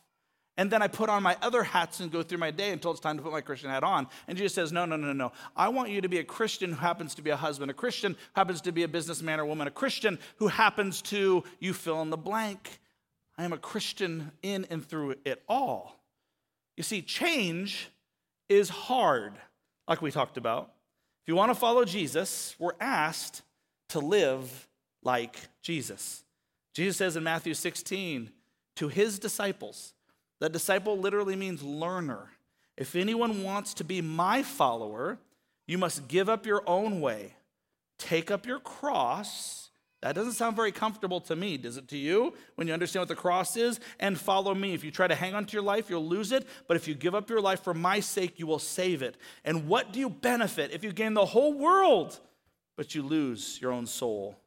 and 0.57 0.71
then 0.71 0.81
I 0.81 0.87
put 0.87 1.07
on 1.07 1.21
my 1.21 1.37
other 1.43 1.61
hats 1.61 1.99
and 1.99 2.11
go 2.11 2.23
through 2.23 2.39
my 2.39 2.49
day 2.49 2.71
until 2.71 2.89
it's 2.89 2.99
time 2.99 3.17
to 3.17 3.23
put 3.23 3.31
my 3.31 3.41
Christian 3.41 3.69
hat 3.69 3.83
on. 3.83 4.07
And 4.27 4.35
Jesus 4.35 4.55
says, 4.55 4.71
No, 4.71 4.85
no, 4.85 4.95
no, 4.95 5.13
no. 5.13 5.31
I 5.55 5.69
want 5.69 5.91
you 5.91 6.01
to 6.01 6.09
be 6.09 6.17
a 6.17 6.23
Christian 6.23 6.71
who 6.71 6.77
happens 6.77 7.13
to 7.15 7.21
be 7.21 7.29
a 7.29 7.35
husband, 7.35 7.69
a 7.69 7.75
Christian 7.75 8.13
who 8.13 8.17
happens 8.33 8.61
to 8.61 8.71
be 8.71 8.81
a 8.81 8.87
businessman 8.87 9.39
or 9.39 9.45
woman, 9.45 9.67
a 9.67 9.71
Christian 9.71 10.17
who 10.37 10.47
happens 10.47 11.01
to, 11.03 11.43
you 11.59 11.73
fill 11.73 12.01
in 12.01 12.09
the 12.09 12.17
blank. 12.17 12.79
I 13.37 13.43
am 13.43 13.53
a 13.53 13.57
Christian 13.57 14.31
in 14.41 14.65
and 14.71 14.83
through 14.83 15.15
it 15.25 15.43
all. 15.47 15.99
You 16.75 16.83
see, 16.83 17.03
change 17.03 17.89
is 18.49 18.69
hard 18.69 19.33
like 19.87 20.01
we 20.01 20.09
talked 20.09 20.37
about. 20.37 20.71
If 21.21 21.27
you 21.27 21.35
want 21.35 21.51
to 21.51 21.55
follow 21.55 21.85
Jesus, 21.85 22.55
we're 22.57 22.71
asked 22.79 23.43
to 23.89 23.99
live 23.99 24.67
like 25.03 25.37
Jesus. 25.61 26.23
Jesus 26.73 26.97
says 26.97 27.15
in 27.15 27.23
Matthew 27.23 27.53
16 27.53 28.31
to 28.77 28.87
his 28.87 29.19
disciples, 29.19 29.93
that 30.39 30.51
disciple 30.51 30.97
literally 30.97 31.35
means 31.35 31.63
learner. 31.63 32.29
If 32.75 32.95
anyone 32.95 33.43
wants 33.43 33.73
to 33.75 33.83
be 33.83 34.01
my 34.01 34.43
follower, 34.43 35.19
you 35.65 35.77
must 35.77 36.07
give 36.07 36.29
up 36.29 36.45
your 36.45 36.63
own 36.67 37.01
way, 37.01 37.33
take 37.97 38.29
up 38.29 38.45
your 38.45 38.59
cross, 38.59 39.67
that 40.01 40.13
doesn't 40.13 40.33
sound 40.33 40.55
very 40.55 40.71
comfortable 40.71 41.19
to 41.21 41.35
me, 41.35 41.57
does 41.57 41.77
it 41.77 41.87
to 41.87 41.97
you? 41.97 42.35
When 42.55 42.67
you 42.67 42.73
understand 42.73 43.01
what 43.01 43.07
the 43.07 43.15
cross 43.15 43.57
is, 43.57 43.79
and 43.99 44.17
follow 44.17 44.53
me. 44.53 44.73
If 44.73 44.83
you 44.83 44.91
try 44.91 45.07
to 45.07 45.15
hang 45.15 45.33
on 45.33 45.45
to 45.45 45.53
your 45.53 45.63
life, 45.63 45.89
you'll 45.89 46.07
lose 46.07 46.31
it. 46.31 46.47
But 46.67 46.77
if 46.77 46.87
you 46.87 46.93
give 46.93 47.15
up 47.15 47.29
your 47.29 47.41
life 47.41 47.63
for 47.63 47.73
my 47.73 47.99
sake, 47.99 48.37
you 48.37 48.45
will 48.45 48.59
save 48.59 49.01
it. 49.01 49.17
And 49.43 49.67
what 49.67 49.91
do 49.91 49.99
you 49.99 50.09
benefit 50.09 50.71
if 50.71 50.83
you 50.83 50.93
gain 50.93 51.15
the 51.15 51.25
whole 51.25 51.53
world, 51.53 52.19
but 52.75 52.93
you 52.93 53.01
lose 53.01 53.59
your 53.59 53.71
own 53.71 53.87
soul? 53.87 54.37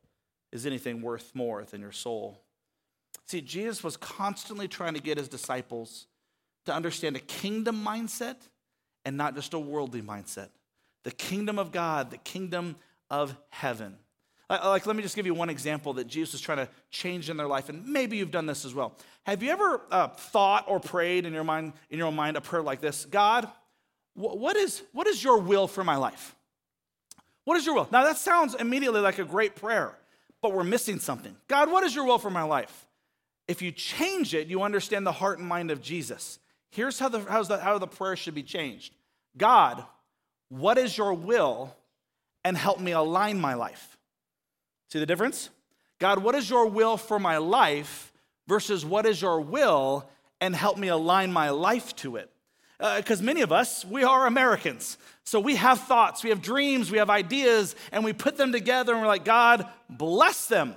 Is 0.53 0.67
anything 0.67 1.03
worth 1.03 1.35
more 1.35 1.65
than 1.65 1.81
your 1.81 1.93
soul? 1.93 2.41
See, 3.31 3.41
Jesus 3.41 3.85
was 3.85 3.97
constantly 3.97 4.67
trying 4.67 4.95
to 4.95 5.01
get 5.01 5.17
his 5.17 5.29
disciples 5.29 6.09
to 6.67 6.75
understand 6.75 7.15
a 7.15 7.21
kingdom 7.21 7.81
mindset 7.87 8.35
and 9.05 9.17
not 9.17 9.37
just 9.37 9.55
a 9.55 9.59
worldly 9.61 10.03
mindset. 10.03 10.49
The 11.05 11.13
kingdom 11.13 11.57
of 11.57 11.71
God, 11.71 12.11
the 12.11 12.17
kingdom 12.17 12.75
of 13.09 13.37
heaven. 13.51 13.95
Like, 14.49 14.85
let 14.85 14.97
me 14.97 15.03
just 15.05 15.15
give 15.15 15.27
you 15.27 15.35
one 15.35 15.49
example 15.49 15.93
that 15.93 16.09
Jesus 16.09 16.35
is 16.35 16.41
trying 16.41 16.59
to 16.59 16.69
change 16.91 17.31
in 17.31 17.37
their 17.37 17.47
life, 17.47 17.69
and 17.69 17.87
maybe 17.87 18.17
you've 18.17 18.33
done 18.33 18.47
this 18.47 18.65
as 18.65 18.75
well. 18.75 18.97
Have 19.23 19.45
you 19.45 19.51
ever 19.53 19.81
uh, 19.93 20.09
thought 20.09 20.65
or 20.67 20.81
prayed 20.81 21.25
in 21.25 21.33
your 21.33 21.45
mind, 21.45 21.75
in 21.89 21.99
your 21.99 22.09
own 22.09 22.17
mind, 22.17 22.37
a 22.37 22.41
prayer 22.41 22.63
like 22.63 22.81
this? 22.81 23.05
God, 23.05 23.49
what 24.15 24.57
is, 24.57 24.83
what 24.91 25.07
is 25.07 25.23
your 25.23 25.39
will 25.39 25.69
for 25.69 25.85
my 25.85 25.95
life? 25.95 26.35
What 27.45 27.57
is 27.59 27.65
your 27.65 27.77
will? 27.77 27.89
Now 27.93 28.03
that 28.03 28.17
sounds 28.17 28.57
immediately 28.57 29.01
like 29.01 29.21
a 29.21 29.25
great 29.25 29.55
prayer, 29.55 29.97
but 30.43 30.53
we're 30.53 30.65
missing 30.65 30.99
something. 30.99 31.37
God, 31.47 31.71
what 31.71 31.85
is 31.85 31.95
your 31.95 32.05
will 32.05 32.19
for 32.19 32.31
my 32.31 32.43
life? 32.43 32.89
If 33.51 33.63
you 33.63 33.73
change 33.73 34.33
it, 34.33 34.47
you 34.47 34.63
understand 34.63 35.05
the 35.05 35.11
heart 35.11 35.41
and 35.41 35.49
mind 35.49 35.73
of 35.73 35.83
Jesus. 35.83 36.39
Here's 36.71 37.01
how 37.01 37.09
the, 37.09 37.19
how's 37.29 37.49
the, 37.49 37.59
how 37.59 37.79
the 37.79 37.89
prayer 37.89 38.15
should 38.15 38.37
be 38.37 38.45
changed 38.45 38.95
God, 39.37 39.85
what 40.49 40.79
is 40.79 40.97
your 40.97 41.15
will? 41.15 41.75
And 42.45 42.57
help 42.57 42.79
me 42.79 42.93
align 42.93 43.41
my 43.41 43.55
life. 43.55 43.99
See 44.89 45.01
the 45.01 45.05
difference? 45.05 45.51
God, 45.99 46.23
what 46.23 46.37
is 46.37 46.49
your 46.49 46.67
will 46.67 46.97
for 46.97 47.19
my 47.19 47.39
life 47.39 48.13
versus 48.47 48.85
what 48.87 49.05
is 49.05 49.21
your 49.21 49.41
will 49.41 50.09
and 50.41 50.55
help 50.55 50.79
me 50.79 50.87
align 50.87 51.33
my 51.33 51.51
life 51.51 51.95
to 51.97 52.17
it? 52.17 52.31
Because 52.79 53.21
uh, 53.21 53.25
many 53.25 53.43
of 53.43 53.51
us, 53.51 53.85
we 53.85 54.05
are 54.05 54.27
Americans. 54.27 54.97
So 55.25 55.41
we 55.41 55.57
have 55.57 55.81
thoughts, 55.81 56.23
we 56.23 56.31
have 56.31 56.41
dreams, 56.41 56.91
we 56.91 56.99
have 56.99 57.11
ideas, 57.11 57.75
and 57.91 58.05
we 58.05 58.13
put 58.13 58.37
them 58.37 58.53
together 58.53 58.93
and 58.93 59.03
we're 59.03 59.09
like, 59.09 59.25
God, 59.25 59.67
bless 59.91 60.47
them. 60.47 60.77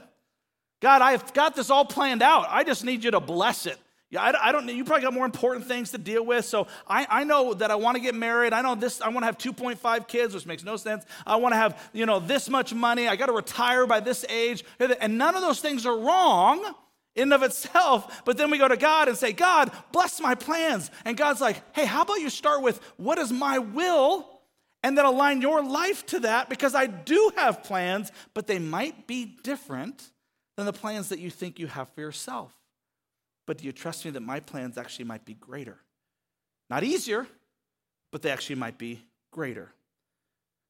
God, 0.84 1.02
I've 1.02 1.34
got 1.34 1.56
this 1.56 1.70
all 1.70 1.86
planned 1.86 2.22
out. 2.22 2.46
I 2.50 2.66
just 2.66 2.84
need 2.84 3.06
you 3.06 3.12
to 3.12 3.22
bless 3.22 3.66
it. 3.68 3.80
Yeah, 4.10 4.22
I, 4.22 4.50
I, 4.50 4.52
don't. 4.52 4.68
You 4.68 4.84
probably 4.84 5.04
got 5.04 5.14
more 5.14 5.24
important 5.24 5.66
things 5.66 5.92
to 5.92 5.98
deal 5.98 6.26
with. 6.26 6.44
So 6.44 6.68
I, 6.86 7.08
I 7.10 7.24
know 7.24 7.54
that 7.54 7.72
I 7.72 7.76
want 7.76 7.96
to 7.96 8.02
get 8.02 8.16
married. 8.16 8.52
I 8.52 8.62
know 8.62 8.76
this. 8.76 9.00
I 9.00 9.08
want 9.08 9.20
to 9.20 9.28
have 9.28 9.38
2.5 9.38 10.08
kids, 10.10 10.34
which 10.36 10.46
makes 10.46 10.62
no 10.66 10.76
sense. 10.76 11.06
I 11.26 11.38
want 11.38 11.54
to 11.54 11.56
have 11.56 11.82
you 11.94 12.06
know 12.06 12.20
this 12.20 12.50
much 12.50 12.74
money. 12.74 13.08
I 13.08 13.16
got 13.16 13.28
to 13.28 13.32
retire 13.32 13.88
by 13.88 14.02
this 14.02 14.26
age, 14.28 14.66
and 14.78 15.18
none 15.18 15.36
of 15.36 15.42
those 15.42 15.62
things 15.62 15.86
are 15.86 15.98
wrong 15.98 16.76
in 17.16 17.32
of 17.32 17.44
itself. 17.44 18.22
But 18.26 18.36
then 18.36 18.52
we 18.52 18.58
go 18.58 18.68
to 18.68 18.76
God 18.76 19.08
and 19.08 19.16
say, 19.16 19.32
God, 19.32 19.72
bless 19.94 20.20
my 20.20 20.36
plans. 20.36 20.92
And 21.06 21.16
God's 21.16 21.40
like, 21.40 21.64
Hey, 21.74 21.86
how 21.86 22.02
about 22.02 22.20
you 22.20 22.30
start 22.30 22.62
with 22.62 22.82
what 22.98 23.18
is 23.20 23.32
my 23.32 23.58
will? 23.58 24.28
And 24.84 24.98
then 24.98 25.06
align 25.06 25.42
your 25.42 25.64
life 25.64 26.06
to 26.08 26.20
that 26.20 26.50
because 26.50 26.76
I 26.76 26.88
do 26.88 27.32
have 27.38 27.64
plans, 27.64 28.12
but 28.34 28.48
they 28.48 28.60
might 28.60 29.08
be 29.08 29.38
different 29.42 30.10
than 30.56 30.66
the 30.66 30.74
plans 30.74 31.10
that 31.10 31.20
you 31.20 31.30
think 31.30 31.60
you 31.60 31.68
have 31.68 31.90
for 31.90 32.02
yourself. 32.02 32.54
But 33.46 33.58
do 33.58 33.66
you 33.66 33.72
trust 33.72 34.06
me 34.06 34.12
that 34.12 34.22
my 34.22 34.40
plans 34.40 34.78
actually 34.78 35.06
might 35.06 35.26
be 35.26 35.34
greater? 35.34 35.78
Not 36.70 36.84
easier, 36.84 37.28
but 38.12 38.22
they 38.22 38.32
actually 38.32 38.56
might 38.56 38.78
be 38.78 39.02
greater. 39.32 39.74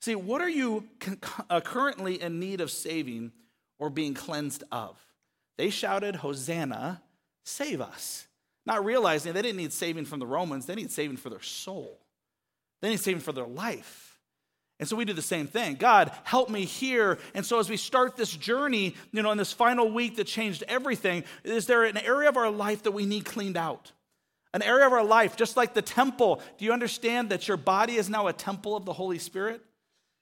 See, 0.01 0.15
what 0.15 0.41
are 0.41 0.49
you 0.49 0.85
uh, 1.49 1.61
currently 1.61 2.21
in 2.21 2.39
need 2.39 2.61
of 2.61 2.71
saving 2.71 3.31
or 3.79 3.89
being 3.89 4.13
cleansed 4.13 4.63
of? 4.71 4.97
They 5.57 5.69
shouted, 5.69 6.17
Hosanna, 6.17 7.01
save 7.45 7.79
us. 7.79 8.27
Not 8.65 8.83
realizing 8.83 9.33
they 9.33 9.41
didn't 9.41 9.57
need 9.57 9.73
saving 9.73 10.05
from 10.05 10.19
the 10.19 10.25
Romans, 10.25 10.65
they 10.65 10.75
need 10.75 10.91
saving 10.91 11.17
for 11.17 11.29
their 11.29 11.41
soul, 11.41 11.99
they 12.81 12.89
need 12.89 12.99
saving 12.99 13.21
for 13.21 13.31
their 13.31 13.47
life. 13.47 14.12
And 14.83 14.89
so 14.89 14.97
we 14.97 15.05
do 15.05 15.13
the 15.13 15.21
same 15.21 15.47
thing. 15.47 15.75
God, 15.75 16.11
help 16.25 16.49
me 16.49 16.65
here. 16.65 17.17
And 17.33 17.45
so 17.45 17.57
as 17.57 17.69
we 17.69 17.77
start 17.77 18.17
this 18.17 18.35
journey, 18.35 18.95
you 19.13 19.21
know, 19.21 19.31
in 19.31 19.37
this 19.37 19.53
final 19.53 19.89
week 19.89 20.17
that 20.17 20.25
changed 20.25 20.61
everything, 20.67 21.23
is 21.45 21.67
there 21.67 21.85
an 21.85 21.95
area 21.95 22.27
of 22.27 22.35
our 22.35 22.51
life 22.51 22.83
that 22.83 22.91
we 22.91 23.05
need 23.05 23.23
cleaned 23.23 23.55
out? 23.55 23.93
An 24.53 24.61
area 24.61 24.85
of 24.85 24.91
our 24.91 25.05
life, 25.05 25.37
just 25.37 25.55
like 25.55 25.73
the 25.73 25.81
temple. 25.81 26.41
Do 26.57 26.65
you 26.65 26.73
understand 26.73 27.29
that 27.29 27.47
your 27.47 27.55
body 27.55 27.95
is 27.95 28.09
now 28.09 28.27
a 28.27 28.33
temple 28.33 28.75
of 28.75 28.83
the 28.83 28.91
Holy 28.91 29.19
Spirit? 29.19 29.61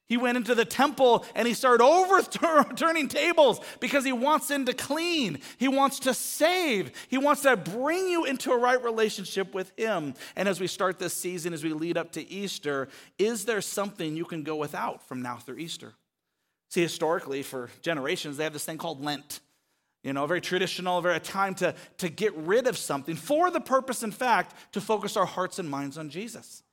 He 0.07 0.17
went 0.17 0.35
into 0.35 0.55
the 0.55 0.65
temple 0.65 1.25
and 1.35 1.47
he 1.47 1.53
started 1.53 1.83
overturning 1.85 3.07
tables 3.07 3.61
because 3.79 4.03
he 4.03 4.11
wants 4.11 4.47
them 4.47 4.65
to 4.65 4.73
clean. 4.73 5.39
He 5.57 5.67
wants 5.69 5.99
to 5.99 6.13
save. 6.13 6.91
He 7.07 7.17
wants 7.17 7.43
to 7.43 7.55
bring 7.55 8.09
you 8.09 8.25
into 8.25 8.51
a 8.51 8.57
right 8.57 8.83
relationship 8.83 9.53
with 9.53 9.71
him. 9.77 10.13
And 10.35 10.49
as 10.49 10.59
we 10.59 10.67
start 10.67 10.99
this 10.99 11.13
season, 11.13 11.53
as 11.53 11.63
we 11.63 11.71
lead 11.71 11.97
up 11.97 12.11
to 12.13 12.29
Easter, 12.29 12.89
is 13.17 13.45
there 13.45 13.61
something 13.61 14.17
you 14.17 14.25
can 14.25 14.43
go 14.43 14.57
without 14.57 15.07
from 15.07 15.21
now 15.21 15.37
through 15.37 15.59
Easter? 15.59 15.93
See, 16.69 16.81
historically, 16.81 17.43
for 17.43 17.69
generations, 17.81 18.37
they 18.37 18.43
have 18.43 18.53
this 18.53 18.65
thing 18.65 18.77
called 18.77 19.03
Lent. 19.03 19.41
You 20.03 20.13
know, 20.13 20.25
very 20.25 20.41
traditional, 20.41 20.99
very 21.01 21.19
time 21.19 21.53
to, 21.55 21.75
to 21.97 22.09
get 22.09 22.35
rid 22.35 22.65
of 22.65 22.77
something 22.77 23.15
for 23.15 23.51
the 23.51 23.59
purpose, 23.59 24.03
in 24.03 24.11
fact, 24.11 24.55
to 24.73 24.81
focus 24.81 25.15
our 25.15 25.25
hearts 25.25 25.59
and 25.59 25.69
minds 25.69 25.97
on 25.97 26.09
Jesus. 26.09 26.63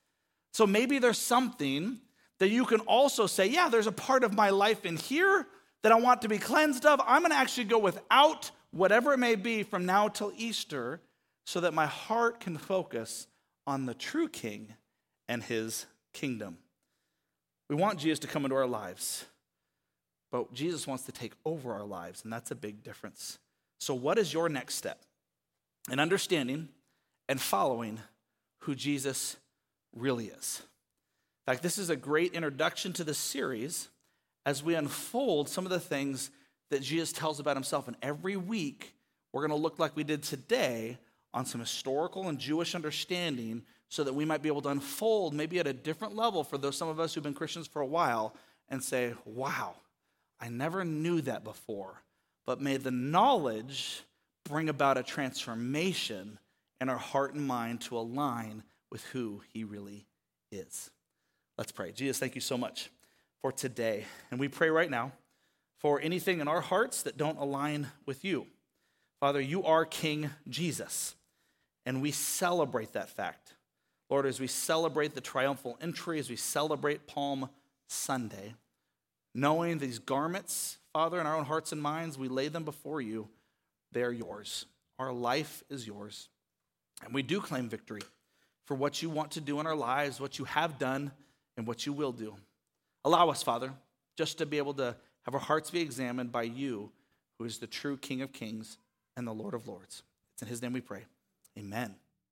So 0.53 0.67
maybe 0.67 0.99
there's 0.99 1.19
something 1.19 2.01
that 2.39 2.49
you 2.49 2.65
can 2.65 2.81
also 2.81 3.27
say, 3.27 3.47
yeah, 3.47 3.69
there's 3.69 3.87
a 3.87 3.93
part 3.93 4.25
of 4.25 4.35
my 4.35 4.51
life 4.51 4.85
in 4.87 4.97
here 4.97 5.47
that 5.83 5.93
I 5.93 5.97
want 5.97 6.23
to 6.23 6.29
be 6.29 6.39
cleansed 6.39 6.87
of. 6.87 7.01
I'm 7.07 7.23
going 7.23 7.33
to 7.33 7.39
actually 7.39 7.65
go 7.65 7.79
without 7.79 8.51
whatever 8.71 9.13
it 9.13 9.19
may 9.19 9.35
be 9.35 9.63
from 9.63 9.87
now 9.87 10.09
till 10.09 10.33
Easter 10.37 11.01
so 11.47 11.61
that 11.61 11.75
my 11.75 11.87
heart 11.87 12.41
can 12.41 12.57
focus 12.57 13.27
on 13.67 13.87
the 13.87 13.95
true 13.95 14.29
king 14.29 14.75
and 15.29 15.43
his 15.43 15.87
kingdom. 16.13 16.59
We 17.69 17.77
want 17.77 17.99
Jesus 17.99 18.19
to 18.21 18.27
come 18.27 18.45
into 18.45 18.57
our 18.57 18.67
lives, 18.67 19.25
but 20.31 20.53
Jesus 20.53 20.87
wants 20.87 21.05
to 21.05 21.13
take 21.13 21.33
over 21.45 21.73
our 21.73 21.85
lives, 21.85 22.25
and 22.25 22.33
that's 22.33 22.51
a 22.51 22.55
big 22.55 22.83
difference. 22.83 23.39
So, 23.79 23.95
what 23.95 24.19
is 24.19 24.33
your 24.33 24.49
next 24.49 24.75
step 24.75 25.03
in 25.91 26.01
understanding 26.01 26.69
and 27.29 27.41
following 27.41 28.01
who 28.61 28.75
Jesus 28.75 29.37
really 29.95 30.27
is? 30.27 30.63
Fact, 31.49 31.63
this 31.63 31.79
is 31.79 31.89
a 31.89 31.97
great 31.97 32.35
introduction 32.35 32.93
to 32.93 33.05
the 33.05 33.15
series 33.15 33.89
as 34.45 34.63
we 34.63 34.75
unfold 34.75 35.49
some 35.49 35.65
of 35.65 35.71
the 35.71 35.81
things 35.81 36.31
that 36.71 36.83
Jesus 36.83 37.11
tells 37.11 37.41
about 37.41 37.57
himself. 37.57 37.89
And 37.89 37.97
every 38.03 38.37
week, 38.37 38.95
we're 39.33 39.41
going 39.41 39.59
to 39.59 39.63
look 39.63 39.79
like 39.79 39.97
we 39.97 40.05
did 40.05 40.23
today 40.23 40.99
on 41.33 41.47
some 41.47 41.63
historical 41.63 42.29
and 42.29 42.39
Jewish 42.39 42.75
understanding 42.75 43.63
so 43.89 44.05
that 44.05 44.13
we 44.13 44.27
might 44.27 44.43
be 44.43 44.51
able 44.51 44.61
to 44.61 44.69
unfold 44.69 45.33
maybe 45.33 45.59
at 45.59 45.67
a 45.67 45.73
different 45.73 46.15
level 46.15 46.45
for 46.45 46.59
those 46.59 46.77
some 46.77 46.89
of 46.91 47.01
us 47.01 47.15
who've 47.15 47.25
been 47.25 47.33
Christians 47.33 47.67
for 47.67 47.81
a 47.81 47.87
while 47.87 48.35
and 48.69 48.85
say, 48.85 49.15
wow, 49.25 49.75
I 50.39 50.51
never 50.51 50.85
knew 50.85 51.23
that 51.23 51.45
before. 51.45 52.03
But 52.45 52.61
may 52.61 52.77
the 52.77 52.91
knowledge 52.91 54.03
bring 54.45 54.69
about 54.69 54.99
a 54.99 55.03
transformation 55.03 56.39
in 56.79 56.91
our 56.91 56.99
heart 56.99 57.33
and 57.33 57.47
mind 57.47 57.81
to 57.83 57.97
align 57.97 58.65
with 58.91 59.03
who 59.05 59.41
he 59.51 59.65
really 59.65 60.05
is. 60.53 60.91
Let's 61.59 61.73
pray. 61.73 61.91
Jesus, 61.91 62.21
thank 62.21 62.37
you 62.37 62.41
so 62.41 62.57
much 62.57 62.89
for 63.43 63.51
today. 63.51 64.05
And 64.31 64.39
we 64.39 64.47
pray 64.47 64.71
right 64.71 64.89
now 64.89 65.11
for 65.79 66.01
anything 66.01 66.39
in 66.39 66.47
our 66.47 66.61
hearts 66.61 67.03
that 67.03 67.17
don't 67.17 67.37
align 67.37 67.89
with 68.07 68.25
you. 68.25 68.47
Father, 69.19 69.41
you 69.41 69.65
are 69.65 69.85
King 69.85 70.31
Jesus, 70.49 71.17
and 71.85 72.01
we 72.01 72.13
celebrate 72.13 72.93
that 72.93 73.11
fact. 73.11 73.55
Lord, 74.09 74.25
as 74.25 74.39
we 74.39 74.47
celebrate 74.47 75.17
the 75.17 75.21
triumphal 75.21 75.77
entry, 75.81 76.21
as 76.21 76.31
we 76.31 76.37
celebrate 76.37 77.09
Palm 77.09 77.49
Sunday, 77.89 78.55
knowing 79.35 79.79
these 79.79 79.99
garments, 79.99 80.79
Father, 80.93 81.21
in 81.21 81.27
our 81.27 81.37
own 81.37 81.45
hearts 81.45 81.73
and 81.73 81.83
minds, 81.83 82.17
we 82.17 82.29
lay 82.29 82.47
them 82.47 82.63
before 82.63 83.01
you. 83.01 83.29
They 83.91 84.05
are 84.05 84.13
yours. 84.13 84.67
Our 85.01 85.13
life 85.13 85.65
is 85.69 85.89
yours. 85.89 86.29
And 87.05 87.13
we 87.13 87.23
do 87.25 87.41
claim 87.41 87.69
victory 87.69 88.03
for 88.65 88.77
what 88.77 89.03
you 89.03 89.11
want 89.11 89.33
to 89.33 89.41
do 89.41 89.59
in 89.59 89.67
our 89.67 89.77
lives, 89.77 90.21
what 90.21 90.39
you 90.39 90.45
have 90.45 90.79
done 90.79 91.11
and 91.59 91.67
what 91.67 91.85
you 91.85 91.93
will 91.93 92.13
do. 92.13 92.35
Allow 93.05 93.29
us, 93.29 93.43
Father, 93.43 93.73
just 94.17 94.39
to 94.39 94.47
be 94.47 94.57
able 94.57 94.73
to 94.75 94.97
have 95.25 95.35
our 95.35 95.41
hearts 95.41 95.71
be 95.71 95.81
examined 95.81 96.33
by 96.33 96.45
you, 96.45 96.91
who 97.39 97.45
is 97.45 97.59
the 97.59 97.67
true 97.67 97.99
King 97.99 98.23
of 98.23 98.33
Kings 98.33 98.79
and 99.17 99.27
the 99.27 99.33
Lord 99.33 99.53
of 99.53 99.69
Lords. 99.69 100.03
It's 100.35 100.43
in 100.43 100.49
his 100.49 100.63
name 100.63 100.73
we 100.73 100.81
pray. 100.81 101.05
Amen. 101.59 101.95